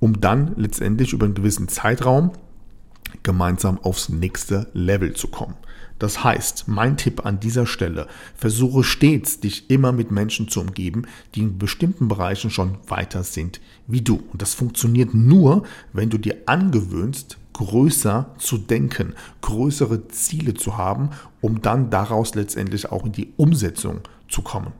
um 0.00 0.20
dann 0.20 0.54
letztendlich 0.56 1.12
über 1.12 1.26
einen 1.26 1.34
gewissen 1.34 1.68
Zeitraum 1.68 2.32
gemeinsam 3.22 3.78
aufs 3.78 4.08
nächste 4.08 4.68
Level 4.72 5.14
zu 5.14 5.28
kommen. 5.28 5.54
Das 5.98 6.22
heißt, 6.22 6.68
mein 6.68 6.96
Tipp 6.96 7.26
an 7.26 7.40
dieser 7.40 7.66
Stelle, 7.66 8.06
versuche 8.36 8.84
stets, 8.84 9.40
dich 9.40 9.68
immer 9.68 9.92
mit 9.92 10.10
Menschen 10.10 10.48
zu 10.48 10.60
umgeben, 10.60 11.02
die 11.34 11.40
in 11.40 11.58
bestimmten 11.58 12.08
Bereichen 12.08 12.50
schon 12.50 12.78
weiter 12.86 13.24
sind 13.24 13.60
wie 13.88 14.02
du. 14.02 14.22
Und 14.32 14.40
das 14.40 14.54
funktioniert 14.54 15.14
nur, 15.14 15.64
wenn 15.92 16.10
du 16.10 16.18
dir 16.18 16.36
angewöhnst, 16.46 17.38
größer 17.54 18.34
zu 18.38 18.58
denken, 18.58 19.14
größere 19.40 20.06
Ziele 20.08 20.54
zu 20.54 20.76
haben, 20.76 21.10
um 21.40 21.60
dann 21.60 21.90
daraus 21.90 22.36
letztendlich 22.36 22.92
auch 22.92 23.04
in 23.04 23.12
die 23.12 23.32
Umsetzung 23.36 24.00
zu 24.28 24.42
kommen. 24.42 24.72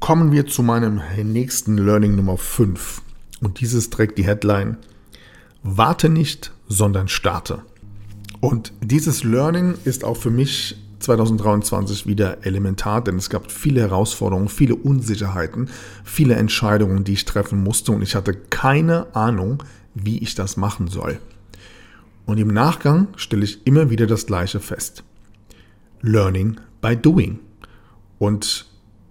Kommen 0.00 0.32
wir 0.32 0.46
zu 0.46 0.62
meinem 0.62 1.00
nächsten 1.22 1.78
Learning 1.78 2.16
Nummer 2.16 2.36
5. 2.36 3.00
Und 3.40 3.60
dieses 3.60 3.88
trägt 3.88 4.18
die 4.18 4.26
Headline 4.26 4.76
Warte 5.62 6.10
nicht, 6.10 6.52
sondern 6.68 7.08
starte. 7.08 7.62
Und 8.44 8.74
dieses 8.82 9.24
Learning 9.24 9.74
ist 9.86 10.04
auch 10.04 10.18
für 10.18 10.28
mich 10.28 10.76
2023 10.98 12.06
wieder 12.06 12.44
elementar, 12.44 13.02
denn 13.02 13.16
es 13.16 13.30
gab 13.30 13.50
viele 13.50 13.80
Herausforderungen, 13.80 14.50
viele 14.50 14.74
Unsicherheiten, 14.74 15.70
viele 16.04 16.34
Entscheidungen, 16.34 17.04
die 17.04 17.14
ich 17.14 17.24
treffen 17.24 17.62
musste 17.62 17.92
und 17.92 18.02
ich 18.02 18.14
hatte 18.14 18.34
keine 18.34 19.06
Ahnung, 19.16 19.62
wie 19.94 20.18
ich 20.18 20.34
das 20.34 20.58
machen 20.58 20.88
soll. 20.88 21.20
Und 22.26 22.38
im 22.38 22.48
Nachgang 22.48 23.08
stelle 23.16 23.44
ich 23.44 23.66
immer 23.66 23.88
wieder 23.88 24.06
das 24.06 24.26
Gleiche 24.26 24.60
fest. 24.60 25.04
Learning 26.02 26.60
by 26.82 26.98
doing. 26.98 27.38
Und 28.18 28.66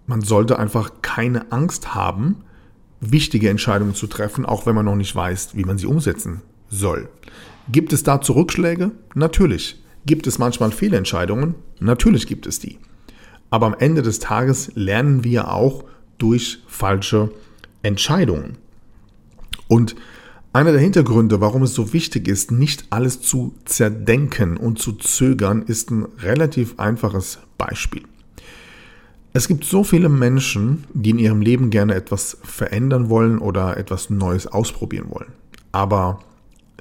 man 0.06 0.22
sollte 0.22 0.60
einfach 0.60 0.92
keine 1.02 1.52
Angst 1.52 1.96
haben, 1.96 2.44
wichtige 3.02 3.50
Entscheidungen 3.50 3.96
zu 3.96 4.06
treffen, 4.06 4.46
auch 4.46 4.68
wenn 4.68 4.76
man 4.76 4.86
noch 4.86 4.96
nicht 4.96 5.16
weiß, 5.16 5.56
wie 5.56 5.66
man 5.66 5.80
sie 5.80 5.88
umsetzen 5.88 6.42
soll. 6.70 7.10
Gibt 7.72 7.94
es 7.94 8.04
da 8.04 8.22
Zurückschläge? 8.22 8.92
Natürlich. 9.16 9.82
Gibt 10.06 10.28
es 10.28 10.38
manchmal 10.38 10.72
Fehlentscheidungen? 10.72 11.56
Natürlich 11.80 12.28
gibt 12.28 12.46
es 12.46 12.60
die. 12.60 12.78
Aber 13.50 13.68
am 13.68 13.76
Ende 13.78 14.02
des 14.02 14.20
Tages 14.20 14.72
lernen 14.76 15.24
wir 15.24 15.52
auch 15.52 15.86
durch 16.18 16.60
falsche 16.68 17.32
Entscheidungen. 17.82 18.58
Und 19.68 19.96
einer 20.52 20.72
der 20.72 20.82
Hintergründe, 20.82 21.40
warum 21.40 21.64
es 21.64 21.74
so 21.74 21.94
wichtig 21.94 22.28
ist, 22.28 22.52
nicht 22.52 22.86
alles 22.90 23.22
zu 23.22 23.56
zerdenken 23.66 24.58
und 24.58 24.78
zu 24.78 24.94
zögern, 24.94 25.64
ist 25.64 25.90
ein 25.90 26.06
relativ 26.20 26.80
einfaches 26.80 27.40
Beispiel. 27.58 28.04
Es 29.32 29.48
gibt 29.48 29.64
so 29.64 29.84
viele 29.84 30.10
Menschen, 30.10 30.84
die 30.94 31.10
in 31.10 31.18
ihrem 31.18 31.42
Leben 31.42 31.72
gerne 31.72 31.96
etwas 31.96 32.38
verändern 32.44 33.10
wollen 33.10 33.40
oder 33.40 33.78
etwas 33.78 34.12
Neues 34.12 34.46
ausprobieren 34.46 35.10
wollen. 35.10 35.32
Aber 35.72 36.20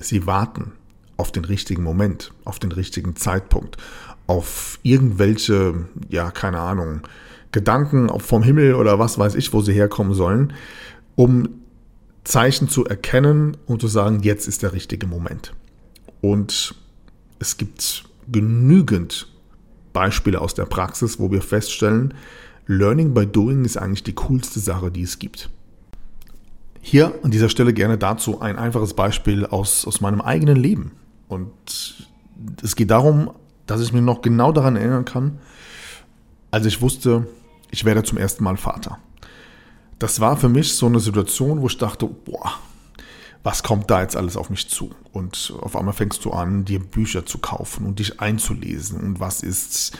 Sie 0.00 0.26
warten 0.26 0.72
auf 1.16 1.32
den 1.32 1.44
richtigen 1.44 1.82
Moment, 1.82 2.32
auf 2.44 2.58
den 2.58 2.72
richtigen 2.72 3.16
Zeitpunkt, 3.16 3.76
auf 4.26 4.78
irgendwelche, 4.82 5.86
ja, 6.08 6.30
keine 6.30 6.58
Ahnung, 6.58 7.02
Gedanken 7.52 8.08
vom 8.18 8.42
Himmel 8.42 8.74
oder 8.74 8.98
was 8.98 9.18
weiß 9.18 9.34
ich, 9.34 9.52
wo 9.52 9.60
sie 9.60 9.74
herkommen 9.74 10.14
sollen, 10.14 10.54
um 11.16 11.48
Zeichen 12.24 12.68
zu 12.68 12.86
erkennen 12.86 13.56
und 13.66 13.80
zu 13.80 13.88
sagen, 13.88 14.20
jetzt 14.22 14.48
ist 14.48 14.62
der 14.62 14.72
richtige 14.72 15.06
Moment. 15.06 15.52
Und 16.20 16.74
es 17.38 17.56
gibt 17.56 18.04
genügend 18.30 19.28
Beispiele 19.92 20.40
aus 20.40 20.54
der 20.54 20.64
Praxis, 20.64 21.18
wo 21.18 21.30
wir 21.30 21.42
feststellen, 21.42 22.14
Learning 22.66 23.12
by 23.12 23.26
Doing 23.26 23.64
ist 23.64 23.76
eigentlich 23.76 24.04
die 24.04 24.14
coolste 24.14 24.60
Sache, 24.60 24.90
die 24.90 25.02
es 25.02 25.18
gibt. 25.18 25.50
Hier 26.84 27.14
an 27.22 27.30
dieser 27.30 27.48
Stelle 27.48 27.72
gerne 27.72 27.96
dazu 27.96 28.40
ein 28.40 28.58
einfaches 28.58 28.94
Beispiel 28.94 29.46
aus, 29.46 29.86
aus 29.86 30.00
meinem 30.00 30.20
eigenen 30.20 30.56
Leben. 30.56 30.90
Und 31.28 32.10
es 32.60 32.74
geht 32.74 32.90
darum, 32.90 33.30
dass 33.66 33.80
ich 33.80 33.92
mich 33.92 34.02
noch 34.02 34.20
genau 34.20 34.50
daran 34.50 34.74
erinnern 34.74 35.04
kann, 35.04 35.38
als 36.50 36.66
ich 36.66 36.82
wusste, 36.82 37.28
ich 37.70 37.84
werde 37.84 38.02
zum 38.02 38.18
ersten 38.18 38.42
Mal 38.42 38.56
Vater. 38.56 38.98
Das 40.00 40.18
war 40.18 40.36
für 40.36 40.48
mich 40.48 40.74
so 40.74 40.86
eine 40.86 40.98
Situation, 40.98 41.62
wo 41.62 41.68
ich 41.68 41.78
dachte, 41.78 42.06
boah, 42.06 42.52
was 43.44 43.62
kommt 43.62 43.88
da 43.88 44.02
jetzt 44.02 44.16
alles 44.16 44.36
auf 44.36 44.50
mich 44.50 44.68
zu? 44.68 44.90
Und 45.12 45.54
auf 45.60 45.76
einmal 45.76 45.94
fängst 45.94 46.24
du 46.24 46.32
an, 46.32 46.64
dir 46.64 46.80
Bücher 46.80 47.24
zu 47.24 47.38
kaufen 47.38 47.86
und 47.86 48.00
dich 48.00 48.20
einzulesen. 48.20 49.00
Und 49.00 49.20
was 49.20 49.44
ist 49.44 49.96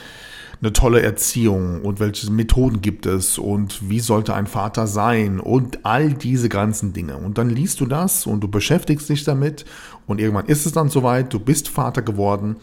eine 0.63 0.73
tolle 0.73 1.03
Erziehung 1.03 1.83
und 1.83 1.99
welche 1.99 2.31
Methoden 2.31 2.81
gibt 2.81 3.05
es 3.05 3.37
und 3.37 3.91
wie 3.91 3.99
sollte 3.99 4.33
ein 4.35 4.47
Vater 4.47 4.87
sein 4.87 5.41
und 5.41 5.85
all 5.85 6.15
diese 6.15 6.49
ganzen 6.49 6.93
Dinge. 6.93 7.17
Und 7.17 7.37
dann 7.37 7.51
liest 7.51 7.81
du 7.81 7.87
das 7.87 8.27
und 8.27 8.41
du 8.43 8.49
beschäftigst 8.49 9.09
dich 9.09 9.25
damit 9.25 9.65
und 10.07 10.21
irgendwann 10.21 10.47
ist 10.47 10.65
es 10.65 10.73
dann 10.73 10.89
soweit, 10.89 11.33
du 11.33 11.41
bist 11.41 11.69
Vater 11.69 12.03
geworden 12.03 12.57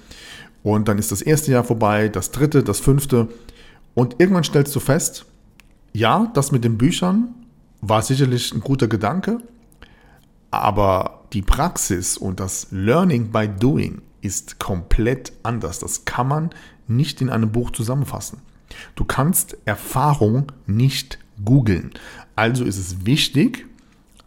und 0.63 0.87
dann 0.87 0.97
ist 0.97 1.11
das 1.11 1.21
erste 1.21 1.51
Jahr 1.51 1.65
vorbei, 1.65 2.07
das 2.07 2.31
dritte, 2.31 2.63
das 2.63 2.79
fünfte 2.79 3.27
und 3.95 4.15
irgendwann 4.19 4.45
stellst 4.45 4.73
du 4.73 4.79
fest, 4.79 5.25
ja, 5.91 6.31
das 6.33 6.53
mit 6.53 6.63
den 6.63 6.77
Büchern 6.77 7.35
war 7.81 8.01
sicherlich 8.01 8.53
ein 8.53 8.61
guter 8.61 8.87
Gedanke, 8.87 9.39
aber 10.51 11.25
die 11.33 11.41
Praxis 11.41 12.17
und 12.17 12.39
das 12.39 12.67
Learning 12.71 13.31
by 13.31 13.49
Doing 13.49 14.01
ist 14.21 14.59
komplett 14.59 15.33
anders. 15.43 15.79
Das 15.79 16.05
kann 16.05 16.27
man 16.27 16.49
nicht 16.89 17.21
in 17.21 17.29
einem 17.29 17.51
Buch 17.51 17.71
zusammenfassen. 17.71 18.41
Du 18.95 19.03
kannst 19.05 19.57
Erfahrung 19.65 20.51
nicht 20.65 21.19
googeln. 21.43 21.91
Also 22.35 22.63
ist 22.63 22.77
es 22.77 23.05
wichtig, 23.05 23.65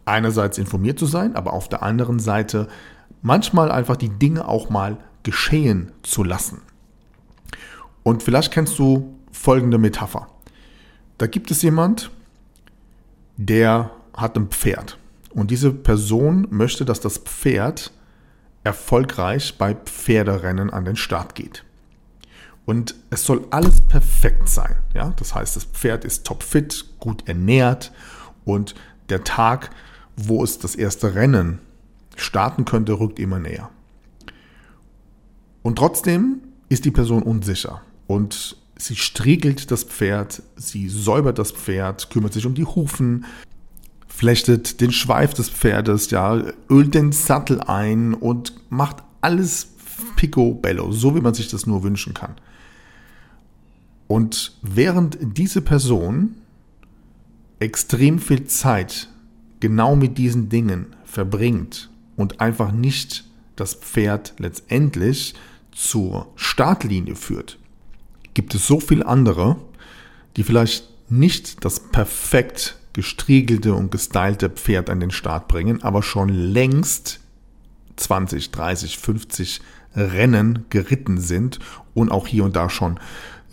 einerseits 0.05 0.57
informiert 0.57 0.99
zu 0.99 1.05
sein, 1.05 1.35
aber 1.35 1.53
auf 1.53 1.69
der 1.69 1.83
anderen 1.83 2.19
Seite 2.19 2.67
manchmal 3.21 3.71
einfach 3.71 3.95
die 3.95 4.09
Dinge 4.09 4.47
auch 4.47 4.69
mal 4.69 4.97
geschehen 5.23 5.91
zu 6.01 6.23
lassen. 6.23 6.61
Und 8.03 8.21
vielleicht 8.21 8.51
kennst 8.51 8.77
du 8.79 9.15
folgende 9.31 9.77
Metapher. 9.77 10.27
Da 11.17 11.27
gibt 11.27 11.51
es 11.51 11.61
jemand, 11.61 12.11
der 13.37 13.91
hat 14.13 14.35
ein 14.35 14.47
Pferd. 14.47 14.97
Und 15.29 15.51
diese 15.51 15.71
Person 15.71 16.47
möchte, 16.51 16.85
dass 16.85 16.99
das 16.99 17.17
Pferd 17.17 17.91
erfolgreich 18.63 19.57
bei 19.57 19.73
Pferderennen 19.73 20.69
an 20.69 20.85
den 20.85 20.95
Start 20.95 21.35
geht. 21.35 21.63
Und 22.65 22.95
es 23.09 23.25
soll 23.25 23.45
alles 23.49 23.81
perfekt 23.81 24.47
sein. 24.47 24.75
Ja? 24.93 25.13
Das 25.17 25.35
heißt, 25.35 25.55
das 25.55 25.65
Pferd 25.65 26.05
ist 26.05 26.25
topfit, 26.25 26.85
gut 26.99 27.27
ernährt 27.27 27.91
und 28.45 28.75
der 29.09 29.23
Tag, 29.23 29.69
wo 30.15 30.43
es 30.43 30.59
das 30.59 30.75
erste 30.75 31.15
Rennen 31.15 31.59
starten 32.15 32.65
könnte, 32.65 32.99
rückt 32.99 33.19
immer 33.19 33.39
näher. 33.39 33.69
Und 35.61 35.77
trotzdem 35.77 36.41
ist 36.69 36.85
die 36.85 36.91
Person 36.91 37.23
unsicher 37.23 37.81
und 38.07 38.57
sie 38.77 38.95
striegelt 38.95 39.71
das 39.71 39.83
Pferd, 39.83 40.41
sie 40.55 40.89
säubert 40.89 41.39
das 41.39 41.51
Pferd, 41.51 42.09
kümmert 42.09 42.33
sich 42.33 42.45
um 42.45 42.53
die 42.53 42.65
Hufen, 42.65 43.25
flechtet 44.07 44.81
den 44.81 44.91
Schweif 44.91 45.33
des 45.33 45.49
Pferdes, 45.49 46.11
ja, 46.11 46.41
ölt 46.69 46.93
den 46.93 47.11
Sattel 47.11 47.61
ein 47.61 48.13
und 48.13 48.53
macht 48.69 48.97
alles 49.21 49.69
picobello, 50.15 50.91
so 50.91 51.15
wie 51.15 51.21
man 51.21 51.33
sich 51.33 51.47
das 51.47 51.65
nur 51.65 51.83
wünschen 51.83 52.13
kann. 52.13 52.35
Und 54.13 54.51
während 54.61 55.17
diese 55.21 55.59
Person 55.59 56.35
extrem 57.57 58.19
viel 58.19 58.45
Zeit 58.45 59.09
genau 59.59 59.95
mit 59.95 60.19
diesen 60.19 60.49
Dingen 60.49 60.95
verbringt 61.03 61.89
und 62.15 62.39
einfach 62.39 62.71
nicht 62.71 63.25
das 63.55 63.73
Pferd 63.73 64.35
letztendlich 64.37 65.33
zur 65.71 66.31
Startlinie 66.35 67.15
führt, 67.15 67.57
gibt 68.35 68.53
es 68.53 68.67
so 68.67 68.79
viele 68.79 69.07
andere, 69.07 69.55
die 70.37 70.43
vielleicht 70.43 70.89
nicht 71.09 71.65
das 71.65 71.79
perfekt 71.79 72.77
gestriegelte 72.93 73.73
und 73.73 73.89
gestylte 73.89 74.51
Pferd 74.51 74.91
an 74.91 74.99
den 74.99 75.09
Start 75.09 75.47
bringen, 75.47 75.81
aber 75.81 76.03
schon 76.03 76.29
längst 76.29 77.19
20, 77.95 78.51
30, 78.51 78.99
50 78.99 79.61
Rennen 79.95 80.65
geritten 80.69 81.19
sind 81.19 81.57
und 81.95 82.11
auch 82.11 82.27
hier 82.27 82.43
und 82.43 82.55
da 82.55 82.69
schon 82.69 82.99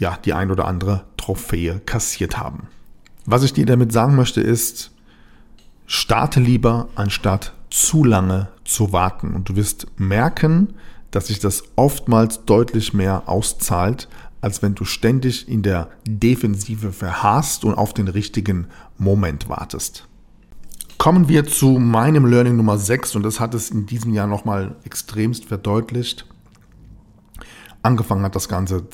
ja, 0.00 0.18
die 0.24 0.32
ein 0.32 0.50
oder 0.50 0.64
andere 0.64 1.04
Trophäe 1.16 1.80
kassiert 1.86 2.38
haben. 2.38 2.66
Was 3.26 3.44
ich 3.44 3.52
dir 3.52 3.66
damit 3.66 3.92
sagen 3.92 4.16
möchte 4.16 4.40
ist, 4.40 4.90
starte 5.86 6.40
lieber, 6.40 6.88
anstatt 6.96 7.52
zu 7.70 8.02
lange 8.02 8.48
zu 8.64 8.92
warten. 8.92 9.34
Und 9.34 9.48
du 9.48 9.56
wirst 9.56 9.86
merken, 9.98 10.74
dass 11.10 11.28
sich 11.28 11.38
das 11.38 11.62
oftmals 11.76 12.44
deutlich 12.44 12.94
mehr 12.94 13.28
auszahlt, 13.28 14.08
als 14.40 14.62
wenn 14.62 14.74
du 14.74 14.84
ständig 14.84 15.48
in 15.48 15.62
der 15.62 15.88
Defensive 16.08 16.92
verharrst 16.92 17.64
und 17.64 17.74
auf 17.74 17.92
den 17.92 18.08
richtigen 18.08 18.68
Moment 18.96 19.48
wartest. 19.48 20.08
Kommen 20.96 21.28
wir 21.28 21.46
zu 21.46 21.78
meinem 21.78 22.26
Learning 22.26 22.56
Nummer 22.56 22.78
6 22.78 23.16
und 23.16 23.22
das 23.22 23.38
hat 23.38 23.54
es 23.54 23.70
in 23.70 23.86
diesem 23.86 24.14
Jahr 24.14 24.26
nochmal 24.26 24.76
extremst 24.84 25.44
verdeutlicht. 25.44 26.26
Angefangen 27.82 28.24
hat 28.24 28.36
das 28.36 28.48
Ganze 28.48 28.88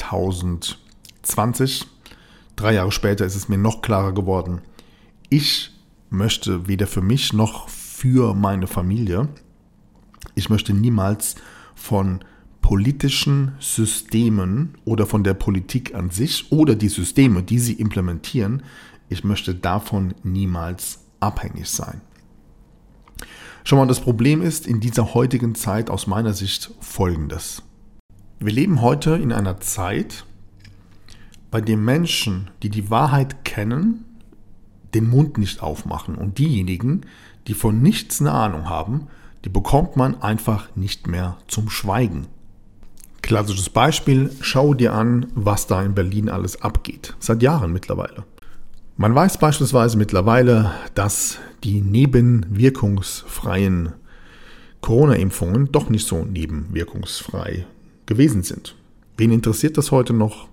2020. 0.00 1.86
Drei 2.56 2.74
Jahre 2.74 2.92
später 2.92 3.24
ist 3.24 3.36
es 3.36 3.48
mir 3.48 3.58
noch 3.58 3.82
klarer 3.82 4.12
geworden. 4.12 4.60
Ich 5.28 5.70
möchte 6.10 6.66
weder 6.66 6.86
für 6.86 7.02
mich 7.02 7.32
noch 7.32 7.68
für 7.68 8.34
meine 8.34 8.66
Familie, 8.66 9.28
ich 10.34 10.50
möchte 10.50 10.72
niemals 10.72 11.36
von 11.74 12.20
politischen 12.62 13.52
Systemen 13.58 14.74
oder 14.84 15.06
von 15.06 15.24
der 15.24 15.34
Politik 15.34 15.94
an 15.94 16.10
sich 16.10 16.50
oder 16.52 16.74
die 16.74 16.88
Systeme, 16.88 17.42
die 17.42 17.58
sie 17.58 17.74
implementieren, 17.74 18.62
ich 19.08 19.24
möchte 19.24 19.54
davon 19.54 20.14
niemals 20.22 21.00
abhängig 21.20 21.68
sein. 21.68 22.00
Schon 23.64 23.78
mal, 23.78 23.86
das 23.86 24.00
Problem 24.00 24.40
ist 24.40 24.66
in 24.66 24.80
dieser 24.80 25.14
heutigen 25.14 25.54
Zeit 25.54 25.90
aus 25.90 26.06
meiner 26.06 26.32
Sicht 26.32 26.70
folgendes. 26.80 27.62
Wir 28.42 28.54
leben 28.54 28.80
heute 28.80 29.16
in 29.16 29.32
einer 29.32 29.60
Zeit, 29.60 30.24
bei 31.50 31.60
dem 31.60 31.84
Menschen, 31.84 32.50
die 32.62 32.70
die 32.70 32.88
Wahrheit 32.88 33.44
kennen, 33.44 34.06
den 34.94 35.10
Mund 35.10 35.36
nicht 35.36 35.62
aufmachen 35.62 36.14
und 36.14 36.38
diejenigen, 36.38 37.02
die 37.48 37.52
von 37.52 37.82
nichts 37.82 38.18
eine 38.18 38.32
Ahnung 38.32 38.70
haben, 38.70 39.08
die 39.44 39.50
bekommt 39.50 39.96
man 39.96 40.22
einfach 40.22 40.74
nicht 40.74 41.06
mehr 41.06 41.36
zum 41.48 41.68
Schweigen. 41.68 42.28
Klassisches 43.20 43.68
Beispiel, 43.68 44.30
schau 44.40 44.72
dir 44.72 44.94
an, 44.94 45.26
was 45.34 45.66
da 45.66 45.82
in 45.82 45.94
Berlin 45.94 46.30
alles 46.30 46.62
abgeht. 46.62 47.14
Seit 47.18 47.42
Jahren 47.42 47.74
mittlerweile. 47.74 48.24
Man 48.96 49.14
weiß 49.14 49.36
beispielsweise 49.36 49.98
mittlerweile, 49.98 50.70
dass 50.94 51.36
die 51.62 51.82
nebenwirkungsfreien 51.82 53.92
Corona-Impfungen 54.80 55.70
doch 55.72 55.90
nicht 55.90 56.06
so 56.06 56.24
nebenwirkungsfrei 56.24 57.66
gewesen 58.10 58.42
sind. 58.42 58.74
Wen 59.16 59.30
interessiert 59.30 59.78
das 59.78 59.92
heute 59.92 60.12
noch? 60.12 60.48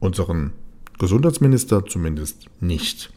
Unseren 0.00 0.52
Gesundheitsminister 0.98 1.84
zumindest 1.84 2.46
nicht. 2.58 3.12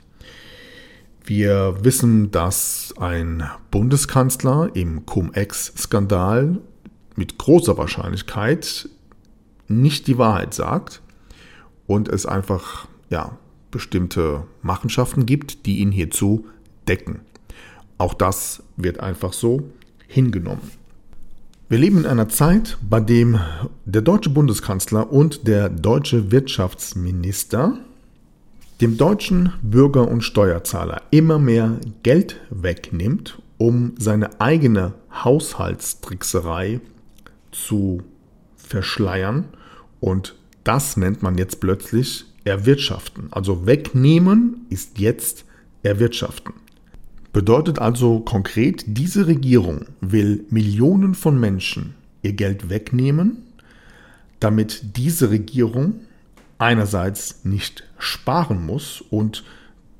Wir 1.24 1.78
wissen, 1.82 2.30
dass 2.30 2.94
ein 3.00 3.44
Bundeskanzler 3.72 4.70
im 4.74 5.06
Cum-Ex-Skandal 5.06 6.58
mit 7.15 7.38
großer 7.38 7.78
Wahrscheinlichkeit 7.78 8.89
nicht 9.70 10.08
die 10.08 10.18
Wahrheit 10.18 10.54
sagt 10.54 11.02
und 11.88 12.10
es 12.10 12.26
einfach 12.26 12.88
ja, 13.10 13.38
bestimmte 13.72 14.44
Machenschaften 14.62 15.26
gibt, 15.26 15.65
die 15.65 15.78
ihn 15.78 15.92
hierzu 15.92 16.48
decken. 16.88 17.22
Auch 17.98 18.13
das 18.13 18.62
wird 18.76 19.00
einfach 19.00 19.32
so 19.32 19.72
hingenommen. 20.08 20.79
Wir 21.69 21.77
leben 21.77 21.99
in 21.99 22.08
einer 22.08 22.29
Zeit, 22.29 22.79
bei 22.82 22.99
dem 22.99 23.39
der 23.86 24.01
deutsche 24.01 24.32
Bundeskanzler 24.32 25.12
und 25.12 25.47
der 25.47 25.69
deutsche 25.69 26.32
Wirtschaftsminister 26.32 27.77
dem 28.82 28.97
deutschen 28.97 29.53
Bürger 29.62 30.08
und 30.08 30.23
Steuerzahler 30.23 31.03
immer 31.12 31.38
mehr 31.38 31.79
Geld 32.01 32.39
wegnimmt, 32.49 33.39
um 33.60 33.93
seine 33.99 34.41
eigene 34.41 34.93
Haushaltstrickserei 35.13 36.79
zu 37.51 38.01
verschleiern. 38.58 39.45
Und 39.99 40.34
das 40.63 40.97
nennt 40.97 41.21
man 41.21 41.38
jetzt 41.38 41.60
plötzlich 41.60 42.25
erwirtschaften. 42.45 43.27
Also 43.29 43.67
wegnehmen 43.67 44.65
ist 44.69 44.97
jetzt 44.97 45.45
erwirtschaften. 45.84 46.53
Bedeutet 47.32 47.80
also 47.80 48.22
konkret, 48.22 48.84
diese 48.88 49.28
Regierung 49.28 49.86
will 50.02 50.46
Millionen 50.50 51.13
von 51.13 51.39
Menschen 51.39 51.94
ihr 52.24 52.34
Geld 52.34 52.70
wegnehmen, 52.70 53.44
damit 54.39 54.98
diese 54.98 55.30
Regierung 55.30 56.02
einerseits 56.58 57.46
nicht 57.46 57.84
sparen 57.98 58.65
muss 58.65 59.02
und 59.10 59.44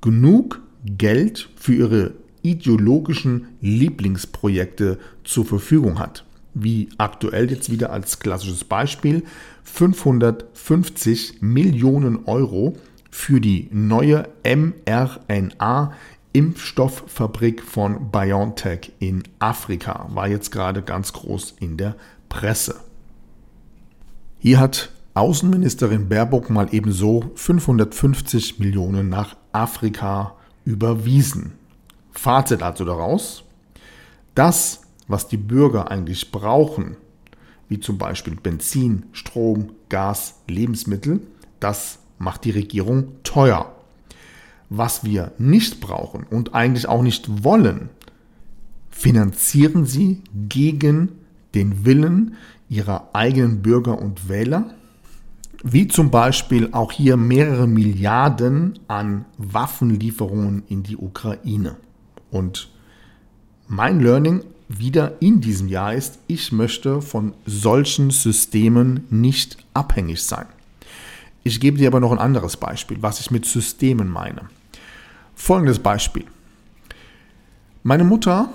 genug 0.02 0.62
Geld 0.86 1.50
für 1.56 1.74
ihre 1.76 2.14
ideologischen 2.42 3.48
Lieblingsprojekte 3.62 4.98
zur 5.24 5.46
Verfügung 5.46 6.00
hat. 6.00 6.26
Wie 6.54 6.90
aktuell 6.98 7.52
jetzt 7.52 7.70
wieder 7.70 7.92
als 7.92 8.20
klassisches 8.20 8.64
Beispiel 8.64 9.24
550 9.64 11.42
Millionen 11.42 12.26
Euro 12.26 12.76
für 13.12 13.40
die 13.40 13.68
neue 13.72 14.28
mRNA 14.44 15.94
Impfstofffabrik 16.32 17.64
von 17.64 18.12
BioNTech 18.12 18.92
in 19.00 19.24
Afrika 19.40 20.08
war 20.14 20.28
jetzt 20.28 20.52
gerade 20.52 20.84
ganz 20.84 21.12
groß 21.14 21.56
in 21.60 21.78
der 21.78 21.96
Presse. 22.30 22.76
Hier 24.38 24.60
hat 24.60 24.92
Außenministerin 25.16 26.08
Baerbock 26.08 26.52
mal 26.52 26.70
ebenso 26.72 27.32
550 27.34 28.60
Millionen 28.60 29.10
nach 29.10 29.36
Afrika 29.52 30.36
überwiesen. 30.66 31.54
Fazit 32.12 32.62
also 32.62 32.86
daraus, 32.86 33.44
das, 34.36 34.84
was 35.08 35.28
die 35.28 35.38
Bürger 35.38 35.90
eigentlich 35.90 36.32
brauchen, 36.32 36.96
wie 37.70 37.80
zum 37.80 37.98
Beispiel 37.98 38.36
Benzin, 38.36 39.08
Strom, 39.14 39.72
Gas, 39.90 40.36
Lebensmittel, 40.48 41.22
das 41.60 42.00
macht 42.20 42.46
die 42.46 42.52
Regierung 42.52 43.14
teuer. 43.24 43.76
Was 44.70 45.04
wir 45.04 45.32
nicht 45.38 45.82
brauchen 45.82 46.24
und 46.30 46.54
eigentlich 46.54 46.88
auch 46.88 47.02
nicht 47.02 47.44
wollen, 47.44 47.90
finanzieren 48.90 49.86
sie 49.86 50.22
gegen 50.48 51.10
den 51.56 51.86
Willen 51.86 52.36
ihrer 52.70 53.10
eigenen 53.14 53.62
Bürger 53.62 54.00
und 54.00 54.30
Wähler 54.30 54.76
wie 55.64 55.88
zum 55.88 56.10
Beispiel 56.10 56.70
auch 56.72 56.92
hier 56.92 57.18
mehrere 57.18 57.68
Milliarden 57.68 58.80
an 58.88 59.26
Waffenlieferungen 59.38 60.64
in 60.70 60.84
die 60.84 60.98
Ukraine. 60.98 61.76
Und 62.32 62.70
mein 63.68 64.00
Learning 64.00 64.44
wieder 64.68 65.22
in 65.22 65.42
diesem 65.42 65.68
Jahr 65.68 65.94
ist, 65.94 66.20
ich 66.28 66.52
möchte 66.52 67.02
von 67.02 67.34
solchen 67.46 68.12
Systemen 68.12 69.06
nicht 69.10 69.58
abhängig 69.74 70.24
sein. 70.24 70.46
Ich 71.44 71.60
gebe 71.60 71.78
dir 71.78 71.88
aber 71.88 72.00
noch 72.00 72.12
ein 72.12 72.20
anderes 72.20 72.58
Beispiel, 72.58 72.98
was 73.02 73.20
ich 73.20 73.32
mit 73.32 73.46
Systemen 73.46 74.08
meine. 74.08 74.50
Folgendes 75.40 75.80
Beispiel. 75.80 76.26
Meine 77.82 78.04
Mutter 78.04 78.50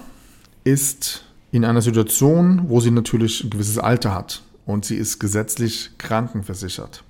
ist 0.64 1.24
in 1.50 1.64
einer 1.64 1.80
Situation, 1.80 2.68
wo 2.68 2.78
sie 2.78 2.90
natürlich 2.90 3.42
ein 3.42 3.50
gewisses 3.50 3.78
Alter 3.78 4.14
hat 4.14 4.42
und 4.66 4.84
sie 4.84 4.94
ist 4.96 5.18
gesetzlich 5.18 5.92
krankenversichert. 5.96 7.02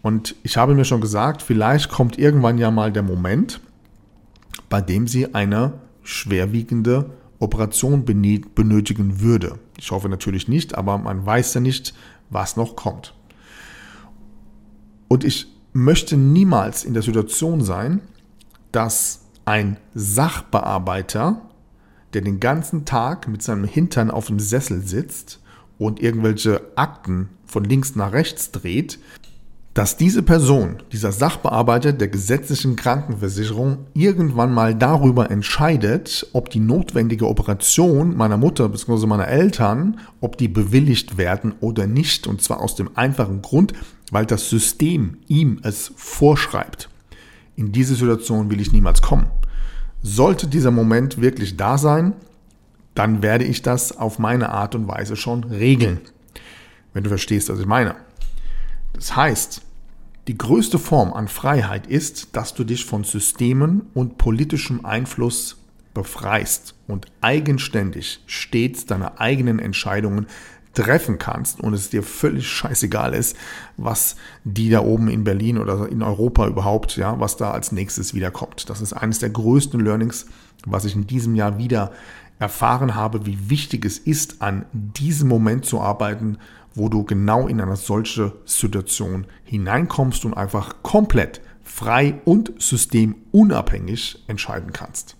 Und 0.00 0.36
ich 0.44 0.56
habe 0.56 0.74
mir 0.74 0.84
schon 0.84 1.00
gesagt, 1.00 1.42
vielleicht 1.42 1.90
kommt 1.90 2.18
irgendwann 2.18 2.56
ja 2.56 2.70
mal 2.70 2.92
der 2.92 3.02
Moment, 3.02 3.60
bei 4.70 4.80
dem 4.80 5.08
sie 5.08 5.34
eine 5.34 5.72
schwerwiegende 6.04 7.10
Operation 7.40 8.04
benötigen 8.04 9.20
würde. 9.20 9.58
Ich 9.76 9.90
hoffe 9.90 10.08
natürlich 10.08 10.46
nicht, 10.46 10.78
aber 10.78 10.98
man 10.98 11.26
weiß 11.26 11.52
ja 11.54 11.60
nicht, 11.60 11.94
was 12.30 12.56
noch 12.56 12.76
kommt. 12.76 13.12
Und 15.08 15.24
ich 15.24 15.48
möchte 15.72 16.16
niemals 16.16 16.84
in 16.84 16.94
der 16.94 17.02
Situation 17.02 17.60
sein, 17.60 18.00
dass 18.72 19.20
ein 19.44 19.78
Sachbearbeiter, 19.94 21.42
der 22.12 22.22
den 22.22 22.40
ganzen 22.40 22.84
Tag 22.84 23.28
mit 23.28 23.42
seinem 23.42 23.64
Hintern 23.64 24.10
auf 24.10 24.26
dem 24.26 24.40
Sessel 24.40 24.82
sitzt 24.82 25.40
und 25.78 26.00
irgendwelche 26.00 26.60
Akten 26.76 27.30
von 27.46 27.64
links 27.64 27.96
nach 27.96 28.12
rechts 28.12 28.50
dreht, 28.50 28.98
dass 29.78 29.96
diese 29.96 30.24
Person, 30.24 30.82
dieser 30.90 31.12
Sachbearbeiter 31.12 31.92
der 31.92 32.08
gesetzlichen 32.08 32.74
Krankenversicherung 32.74 33.86
irgendwann 33.94 34.52
mal 34.52 34.74
darüber 34.74 35.30
entscheidet, 35.30 36.26
ob 36.32 36.50
die 36.50 36.58
notwendige 36.58 37.28
Operation 37.28 38.16
meiner 38.16 38.36
Mutter 38.36 38.68
bzw. 38.68 39.06
meiner 39.06 39.28
Eltern, 39.28 40.00
ob 40.20 40.36
die 40.36 40.48
bewilligt 40.48 41.16
werden 41.16 41.54
oder 41.60 41.86
nicht. 41.86 42.26
Und 42.26 42.42
zwar 42.42 42.60
aus 42.60 42.74
dem 42.74 42.90
einfachen 42.96 43.40
Grund, 43.40 43.72
weil 44.10 44.26
das 44.26 44.50
System 44.50 45.18
ihm 45.28 45.60
es 45.62 45.92
vorschreibt. 45.94 46.88
In 47.58 47.72
diese 47.72 47.96
Situation 47.96 48.52
will 48.52 48.60
ich 48.60 48.70
niemals 48.70 49.02
kommen. 49.02 49.26
Sollte 50.00 50.46
dieser 50.46 50.70
Moment 50.70 51.20
wirklich 51.20 51.56
da 51.56 51.76
sein, 51.76 52.12
dann 52.94 53.20
werde 53.20 53.44
ich 53.44 53.62
das 53.62 53.98
auf 53.98 54.20
meine 54.20 54.50
Art 54.50 54.76
und 54.76 54.86
Weise 54.86 55.16
schon 55.16 55.42
regeln. 55.42 56.00
Wenn 56.92 57.02
du 57.02 57.08
verstehst, 57.08 57.48
was 57.48 57.58
ich 57.58 57.66
meine. 57.66 57.96
Das 58.92 59.16
heißt, 59.16 59.62
die 60.28 60.38
größte 60.38 60.78
Form 60.78 61.12
an 61.12 61.26
Freiheit 61.26 61.88
ist, 61.88 62.36
dass 62.36 62.54
du 62.54 62.62
dich 62.62 62.84
von 62.84 63.02
Systemen 63.02 63.86
und 63.92 64.18
politischem 64.18 64.84
Einfluss 64.84 65.56
befreist 65.94 66.76
und 66.86 67.06
eigenständig 67.22 68.20
stets 68.26 68.86
deine 68.86 69.18
eigenen 69.18 69.58
Entscheidungen 69.58 70.28
treffen 70.78 71.18
kannst 71.18 71.60
und 71.60 71.74
es 71.74 71.90
dir 71.90 72.04
völlig 72.04 72.48
scheißegal 72.48 73.12
ist, 73.12 73.36
was 73.76 74.14
die 74.44 74.70
da 74.70 74.80
oben 74.80 75.08
in 75.08 75.24
Berlin 75.24 75.58
oder 75.58 75.88
in 75.88 76.02
Europa 76.02 76.46
überhaupt, 76.46 76.96
ja, 76.96 77.18
was 77.18 77.36
da 77.36 77.50
als 77.50 77.72
nächstes 77.72 78.14
wiederkommt. 78.14 78.70
Das 78.70 78.80
ist 78.80 78.92
eines 78.92 79.18
der 79.18 79.30
größten 79.30 79.80
Learnings, 79.80 80.26
was 80.64 80.84
ich 80.84 80.94
in 80.94 81.06
diesem 81.06 81.34
Jahr 81.34 81.58
wieder 81.58 81.90
erfahren 82.38 82.94
habe, 82.94 83.26
wie 83.26 83.50
wichtig 83.50 83.84
es 83.84 83.98
ist, 83.98 84.40
an 84.40 84.64
diesem 84.72 85.28
Moment 85.28 85.64
zu 85.64 85.80
arbeiten, 85.80 86.38
wo 86.74 86.88
du 86.88 87.02
genau 87.02 87.48
in 87.48 87.60
eine 87.60 87.76
solche 87.76 88.34
Situation 88.44 89.26
hineinkommst 89.42 90.24
und 90.24 90.34
einfach 90.34 90.76
komplett 90.82 91.40
frei 91.64 92.20
und 92.24 92.52
systemunabhängig 92.58 94.22
entscheiden 94.28 94.72
kannst. 94.72 95.17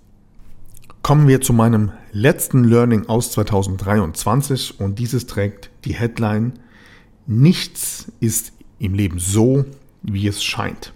Kommen 1.09 1.27
wir 1.27 1.40
zu 1.40 1.55
meinem 1.55 1.92
letzten 2.12 2.64
Learning 2.64 3.09
aus 3.09 3.33
2023 3.33 4.79
und 4.79 4.99
dieses 4.99 5.27
trägt 5.27 5.71
die 5.87 5.94
Headline 5.94 6.53
Nichts 7.27 8.12
ist 8.21 8.53
im 8.79 8.92
Leben 8.92 9.18
so, 9.18 9.64
wie 10.03 10.27
es 10.29 10.44
scheint. 10.44 10.92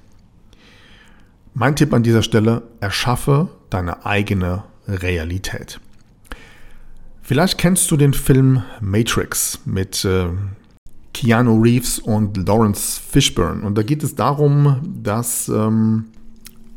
Mein 1.54 1.76
Tipp 1.76 1.94
an 1.94 2.02
dieser 2.02 2.22
Stelle, 2.22 2.60
erschaffe 2.80 3.48
deine 3.70 4.04
eigene 4.04 4.64
Realität. 4.86 5.80
Vielleicht 7.22 7.56
kennst 7.56 7.90
du 7.90 7.96
den 7.96 8.12
Film 8.12 8.64
Matrix 8.82 9.60
mit 9.64 10.04
äh, 10.04 10.26
Keanu 11.14 11.58
Reeves 11.58 11.98
und 11.98 12.36
Lawrence 12.36 13.00
Fishburne. 13.00 13.62
Und 13.62 13.78
da 13.78 13.82
geht 13.82 14.02
es 14.02 14.14
darum, 14.14 14.82
dass 15.02 15.48
ähm, 15.48 16.04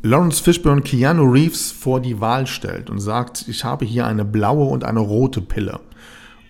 Lawrence 0.06 0.40
Fishburne 0.42 0.82
Keanu 0.82 1.24
Reeves 1.24 1.72
vor 1.72 2.00
die 2.00 2.20
Wahl 2.20 2.46
stellt 2.46 2.90
und 2.90 3.00
sagt, 3.00 3.46
ich 3.48 3.64
habe 3.64 3.84
hier 3.84 4.06
eine 4.06 4.24
blaue 4.24 4.66
und 4.66 4.84
eine 4.84 5.00
rote 5.00 5.40
Pille. 5.40 5.80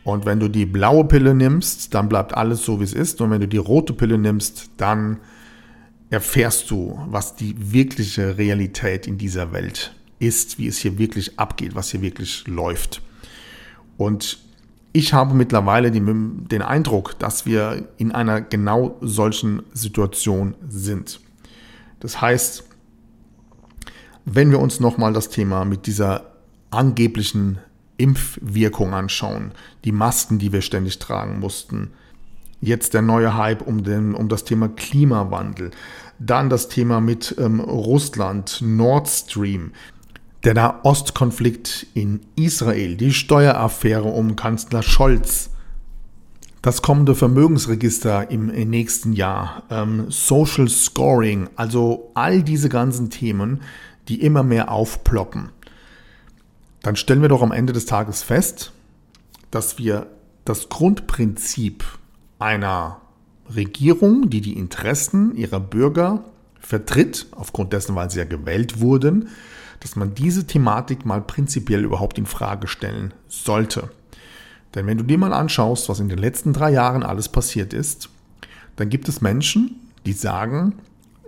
Und 0.04 0.26
wenn 0.26 0.38
du 0.38 0.48
die 0.48 0.66
blaue 0.66 1.04
Pille 1.06 1.34
nimmst, 1.34 1.94
dann 1.94 2.08
bleibt 2.08 2.36
alles 2.36 2.64
so, 2.64 2.78
wie 2.80 2.84
es 2.84 2.92
ist. 2.92 3.20
Und 3.20 3.30
wenn 3.30 3.40
du 3.40 3.48
die 3.48 3.56
rote 3.56 3.92
Pille 3.92 4.18
nimmst, 4.18 4.70
dann 4.76 5.18
erfährst 6.10 6.70
du, 6.70 7.00
was 7.08 7.34
die 7.34 7.72
wirkliche 7.72 8.36
Realität 8.38 9.06
in 9.06 9.18
dieser 9.18 9.52
Welt 9.52 9.94
ist, 10.18 10.58
wie 10.58 10.68
es 10.68 10.78
hier 10.78 10.98
wirklich 10.98 11.38
abgeht, 11.38 11.74
was 11.74 11.90
hier 11.90 12.02
wirklich 12.02 12.46
läuft. 12.46 13.02
Und 13.96 14.38
ich 14.92 15.12
habe 15.12 15.34
mittlerweile 15.34 15.90
den 15.90 16.62
Eindruck, 16.62 17.18
dass 17.18 17.46
wir 17.46 17.88
in 17.96 18.12
einer 18.12 18.42
genau 18.42 18.96
solchen 19.00 19.62
Situation 19.72 20.54
sind. 20.68 21.20
Das 22.00 22.20
heißt, 22.20 22.65
wenn 24.26 24.50
wir 24.50 24.58
uns 24.58 24.80
nochmal 24.80 25.12
das 25.12 25.30
Thema 25.30 25.64
mit 25.64 25.86
dieser 25.86 26.32
angeblichen 26.70 27.58
Impfwirkung 27.96 28.92
anschauen, 28.92 29.52
die 29.84 29.92
Masken, 29.92 30.38
die 30.38 30.52
wir 30.52 30.60
ständig 30.60 30.98
tragen 30.98 31.38
mussten, 31.38 31.92
jetzt 32.60 32.92
der 32.92 33.02
neue 33.02 33.36
Hype 33.36 33.62
um, 33.62 33.84
den, 33.84 34.14
um 34.14 34.28
das 34.28 34.44
Thema 34.44 34.68
Klimawandel, 34.68 35.70
dann 36.18 36.50
das 36.50 36.68
Thema 36.68 37.00
mit 37.00 37.36
ähm, 37.38 37.60
Russland, 37.60 38.60
Nord 38.62 39.08
Stream, 39.08 39.72
der 40.44 40.54
Nahostkonflikt 40.54 41.86
in 41.94 42.20
Israel, 42.34 42.96
die 42.96 43.12
Steueraffäre 43.12 44.08
um 44.08 44.34
Kanzler 44.34 44.82
Scholz, 44.82 45.50
das 46.62 46.82
kommende 46.82 47.14
Vermögensregister 47.14 48.30
im 48.30 48.46
nächsten 48.46 49.12
Jahr, 49.12 49.62
ähm, 49.70 50.06
Social 50.08 50.68
Scoring, 50.68 51.48
also 51.54 52.10
all 52.14 52.42
diese 52.42 52.68
ganzen 52.68 53.08
Themen, 53.08 53.60
die 54.08 54.22
immer 54.22 54.42
mehr 54.42 54.70
aufploppen, 54.70 55.50
dann 56.82 56.96
stellen 56.96 57.22
wir 57.22 57.28
doch 57.28 57.42
am 57.42 57.52
Ende 57.52 57.72
des 57.72 57.86
Tages 57.86 58.22
fest, 58.22 58.72
dass 59.50 59.78
wir 59.78 60.06
das 60.44 60.68
Grundprinzip 60.68 61.84
einer 62.38 63.00
Regierung, 63.54 64.30
die 64.30 64.40
die 64.40 64.56
Interessen 64.56 65.34
ihrer 65.34 65.60
Bürger 65.60 66.24
vertritt, 66.60 67.26
aufgrund 67.32 67.72
dessen, 67.72 67.94
weil 67.94 68.10
sie 68.10 68.18
ja 68.18 68.24
gewählt 68.24 68.80
wurden, 68.80 69.28
dass 69.80 69.96
man 69.96 70.14
diese 70.14 70.46
Thematik 70.46 71.04
mal 71.04 71.20
prinzipiell 71.20 71.84
überhaupt 71.84 72.18
in 72.18 72.26
Frage 72.26 72.66
stellen 72.66 73.14
sollte. 73.28 73.90
Denn 74.74 74.86
wenn 74.86 74.98
du 74.98 75.04
dir 75.04 75.18
mal 75.18 75.32
anschaust, 75.32 75.88
was 75.88 76.00
in 76.00 76.08
den 76.08 76.18
letzten 76.18 76.52
drei 76.52 76.70
Jahren 76.70 77.02
alles 77.02 77.28
passiert 77.28 77.72
ist, 77.72 78.08
dann 78.76 78.88
gibt 78.88 79.08
es 79.08 79.20
Menschen, 79.20 79.76
die 80.04 80.12
sagen, 80.12 80.74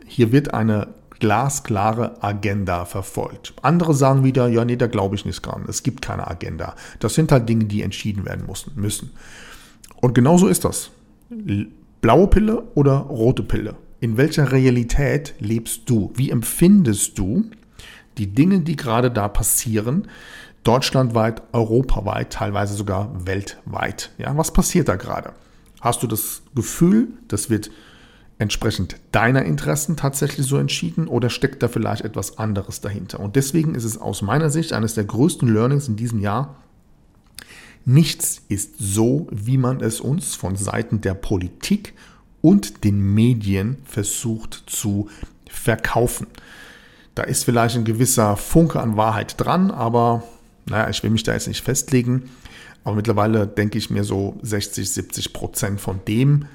hier 0.07 0.33
wird 0.33 0.55
eine 0.55 0.89
glasklare 1.21 2.23
Agenda 2.23 2.85
verfolgt. 2.85 3.55
Andere 3.63 3.95
sagen 3.95 4.25
wieder, 4.25 4.49
ja, 4.49 4.65
nee, 4.65 4.77
da 4.77 4.87
glaube 4.87 5.15
ich 5.15 5.25
nicht 5.25 5.41
dran. 5.43 5.65
Es 5.69 5.83
gibt 5.83 6.03
keine 6.03 6.29
Agenda. 6.29 6.75
Das 7.01 7.15
sind 7.15 7.33
halt 7.33 7.49
Dinge, 7.49 7.65
die 7.65 7.83
entschieden 7.83 8.25
werden 8.25 8.47
müssen. 8.77 9.11
Und 10.01 10.15
genau 10.15 10.39
so 10.39 10.49
ist 10.49 10.65
das. 10.65 10.91
Blaue 12.01 12.29
Pille 12.29 12.63
oder 12.75 12.97
rote 12.97 13.43
Pille? 13.43 13.77
In 14.01 14.17
welcher 14.17 14.53
Realität 14.53 15.35
lebst 15.41 15.91
du? 15.91 16.13
Wie 16.15 16.31
empfindest 16.31 17.19
du 17.19 17.51
die 18.17 18.29
Dinge, 18.29 18.61
die 18.61 18.77
gerade 18.77 19.11
da 19.11 19.29
passieren? 19.29 20.09
Deutschlandweit, 20.63 21.43
europaweit, 21.53 22.33
teilweise 22.33 22.75
sogar 22.75 23.27
weltweit. 23.27 24.13
Ja, 24.19 24.37
was 24.37 24.53
passiert 24.53 24.89
da 24.89 24.97
gerade? 24.97 25.33
Hast 25.81 26.03
du 26.03 26.07
das 26.07 26.43
Gefühl, 26.55 27.09
das 27.29 27.51
wird 27.51 27.71
entsprechend 28.39 28.97
deiner 29.13 29.45
Interessen 29.45 29.97
tatsächlich 29.97 30.47
so 30.47 30.59
entschieden 30.59 31.09
oder 31.09 31.29
steckt 31.29 31.63
da 31.63 31.69
vielleicht 31.69 32.05
etwas 32.05 32.39
anderes 32.39 32.81
dahinter? 32.81 33.21
Und 33.21 33.37
deswegen 33.37 33.75
ist 33.75 33.85
es 33.85 33.99
aus 33.99 34.23
meiner 34.23 34.51
Sicht 34.51 34.73
eines 34.73 34.95
der 34.95 35.05
größten 35.05 35.53
Learnings 35.53 35.89
in 35.89 35.97
diesem 35.97 36.21
Jahr, 36.21 36.57
nichts 37.85 38.43
ist 38.49 38.77
so, 38.79 39.27
wie 39.31 39.59
man 39.59 39.81
es 39.81 40.01
uns 40.01 40.35
von 40.35 40.57
Seiten 40.57 41.01
der 41.01 41.15
Politik 41.15 41.95
und 42.41 42.85
den 42.85 43.15
Medien 43.15 43.79
versucht 43.85 44.65
zu 44.67 45.09
verkaufen. 45.51 46.29
Da 47.15 47.25
ist 47.25 47.45
vielleicht 47.45 47.77
ein 47.77 47.85
gewisser 47.85 48.37
Funke 48.37 48.79
an 48.81 48.97
Wahrheit 48.97 49.35
dran, 49.39 49.73
aber 49.73 50.23
naja, 50.67 50.89
ich 50.89 51.03
will 51.03 51.11
mich 51.11 51.25
da 51.25 51.33
jetzt 51.33 51.49
nicht 51.49 51.65
festlegen. 51.65 52.31
Aber 52.85 52.95
mittlerweile 52.95 53.47
denke 53.47 53.77
ich 53.77 53.91
mir 53.91 54.05
so 54.05 54.39
60, 54.43 54.89
70 54.89 55.33
Prozent 55.33 55.81
von 55.81 56.01
dem, 56.07 56.47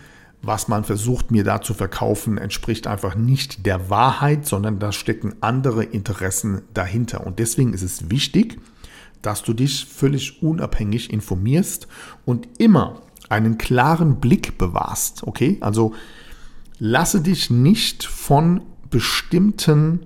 was 0.43 0.67
man 0.67 0.83
versucht 0.83 1.31
mir 1.31 1.45
da 1.45 1.61
zu 1.61 1.73
verkaufen, 1.73 2.37
entspricht 2.37 2.85
einfach 2.85 3.15
nicht 3.15 3.65
der 3.65 3.89
Wahrheit, 3.89 4.45
sondern 4.45 4.77
da 4.77 4.91
stecken 4.91 5.33
andere 5.39 5.85
Interessen 5.85 6.63
dahinter. 6.73 7.25
Und 7.25 7.39
deswegen 7.39 7.73
ist 7.73 7.81
es 7.81 8.11
wichtig, 8.11 8.59
dass 9.21 9.41
du 9.41 9.53
dich 9.53 9.85
völlig 9.85 10.43
unabhängig 10.43 11.13
informierst 11.13 11.87
und 12.25 12.47
immer 12.59 13.01
einen 13.29 13.57
klaren 13.57 14.19
Blick 14.19 14.57
bewahrst. 14.57 15.25
Okay? 15.25 15.57
Also 15.61 15.93
lasse 16.77 17.21
dich 17.21 17.49
nicht 17.49 18.03
von 18.03 18.61
bestimmten 18.89 20.05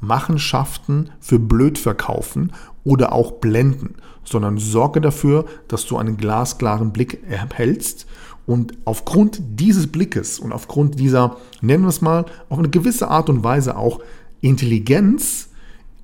Machenschaften 0.00 1.10
für 1.20 1.38
blöd 1.38 1.78
verkaufen 1.78 2.52
oder 2.82 3.12
auch 3.12 3.32
blenden, 3.32 3.94
sondern 4.24 4.58
sorge 4.58 5.00
dafür, 5.00 5.46
dass 5.68 5.86
du 5.86 5.96
einen 5.96 6.16
glasklaren 6.16 6.92
Blick 6.92 7.22
erhältst 7.28 8.06
und 8.46 8.74
aufgrund 8.84 9.40
dieses 9.60 9.88
Blickes 9.88 10.38
und 10.38 10.52
aufgrund 10.52 10.98
dieser, 10.98 11.36
nennen 11.60 11.84
wir 11.84 11.88
es 11.88 12.00
mal, 12.00 12.26
auf 12.48 12.58
eine 12.58 12.70
gewisse 12.70 13.08
Art 13.08 13.28
und 13.28 13.42
Weise 13.42 13.76
auch 13.76 14.00
Intelligenz 14.40 15.48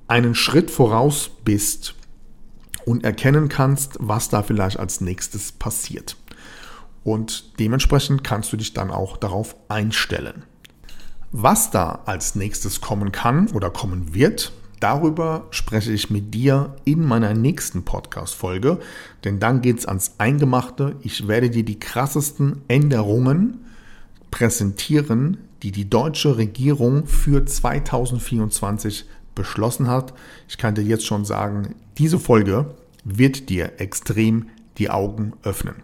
einen 0.07 0.35
Schritt 0.35 0.69
voraus 0.69 1.29
bist 1.45 1.95
und 2.85 3.03
erkennen 3.05 3.47
kannst, 3.47 3.97
was 3.99 4.29
da 4.29 4.43
vielleicht 4.43 4.77
als 4.77 4.99
nächstes 4.99 5.53
passiert. 5.53 6.17
Und 7.03 7.59
dementsprechend 7.59 8.23
kannst 8.23 8.51
du 8.51 8.57
dich 8.57 8.73
dann 8.73 8.91
auch 8.91 9.17
darauf 9.17 9.55
einstellen. 9.69 10.43
Was 11.31 11.71
da 11.71 12.01
als 12.05 12.35
nächstes 12.35 12.81
kommen 12.81 13.11
kann 13.11 13.49
oder 13.49 13.69
kommen 13.69 14.13
wird, 14.13 14.51
Darüber 14.83 15.47
spreche 15.51 15.93
ich 15.93 16.09
mit 16.09 16.33
dir 16.33 16.75
in 16.83 17.05
meiner 17.05 17.33
nächsten 17.33 17.85
Podcast-Folge, 17.85 18.79
denn 19.23 19.39
dann 19.39 19.61
geht 19.61 19.79
es 19.79 19.85
ans 19.85 20.15
Eingemachte. 20.17 20.97
Ich 21.03 21.25
werde 21.25 21.49
dir 21.49 21.63
die 21.63 21.79
krassesten 21.79 22.63
Änderungen 22.67 23.63
präsentieren, 24.29 25.37
die 25.61 25.71
die 25.71 25.89
deutsche 25.89 26.35
Regierung 26.35 27.07
für 27.07 27.45
2024 27.45 29.05
beschlossen 29.35 29.87
hat. 29.87 30.13
Ich 30.49 30.57
kann 30.57 30.75
dir 30.75 30.83
jetzt 30.83 31.05
schon 31.05 31.23
sagen, 31.23 31.75
diese 31.97 32.19
Folge 32.19 32.75
wird 33.05 33.47
dir 33.47 33.79
extrem 33.79 34.47
die 34.77 34.89
Augen 34.89 35.31
öffnen. 35.43 35.75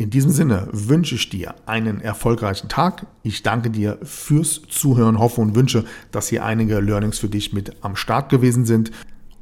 In 0.00 0.08
diesem 0.08 0.30
Sinne 0.30 0.66
wünsche 0.72 1.14
ich 1.14 1.28
dir 1.28 1.54
einen 1.66 2.00
erfolgreichen 2.00 2.70
Tag. 2.70 3.04
Ich 3.22 3.42
danke 3.42 3.68
dir 3.68 3.98
fürs 4.02 4.62
Zuhören, 4.66 5.18
hoffe 5.18 5.42
und 5.42 5.54
wünsche, 5.54 5.84
dass 6.10 6.28
hier 6.28 6.42
einige 6.42 6.80
Learnings 6.80 7.18
für 7.18 7.28
dich 7.28 7.52
mit 7.52 7.76
am 7.82 7.96
Start 7.96 8.30
gewesen 8.30 8.64
sind. 8.64 8.92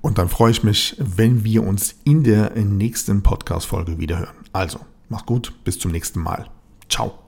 Und 0.01 0.19
dann 0.19 0.29
freue 0.29 0.51
ich 0.51 0.65
mich, 0.65 0.97
wenn 0.99 1.45
wir 1.45 1.65
uns 1.65 1.95
in 2.03 2.25
der 2.25 2.57
nächsten 2.57 3.23
Podcast-Folge 3.23 4.01
wiederhören. 4.01 4.35
Also, 4.53 4.81
mach 5.09 5.27
gut, 5.27 5.53
bis 5.63 5.79
zum 5.79 5.93
nächsten 5.93 6.19
Mal. 6.19 6.51
Ciao. 6.89 7.28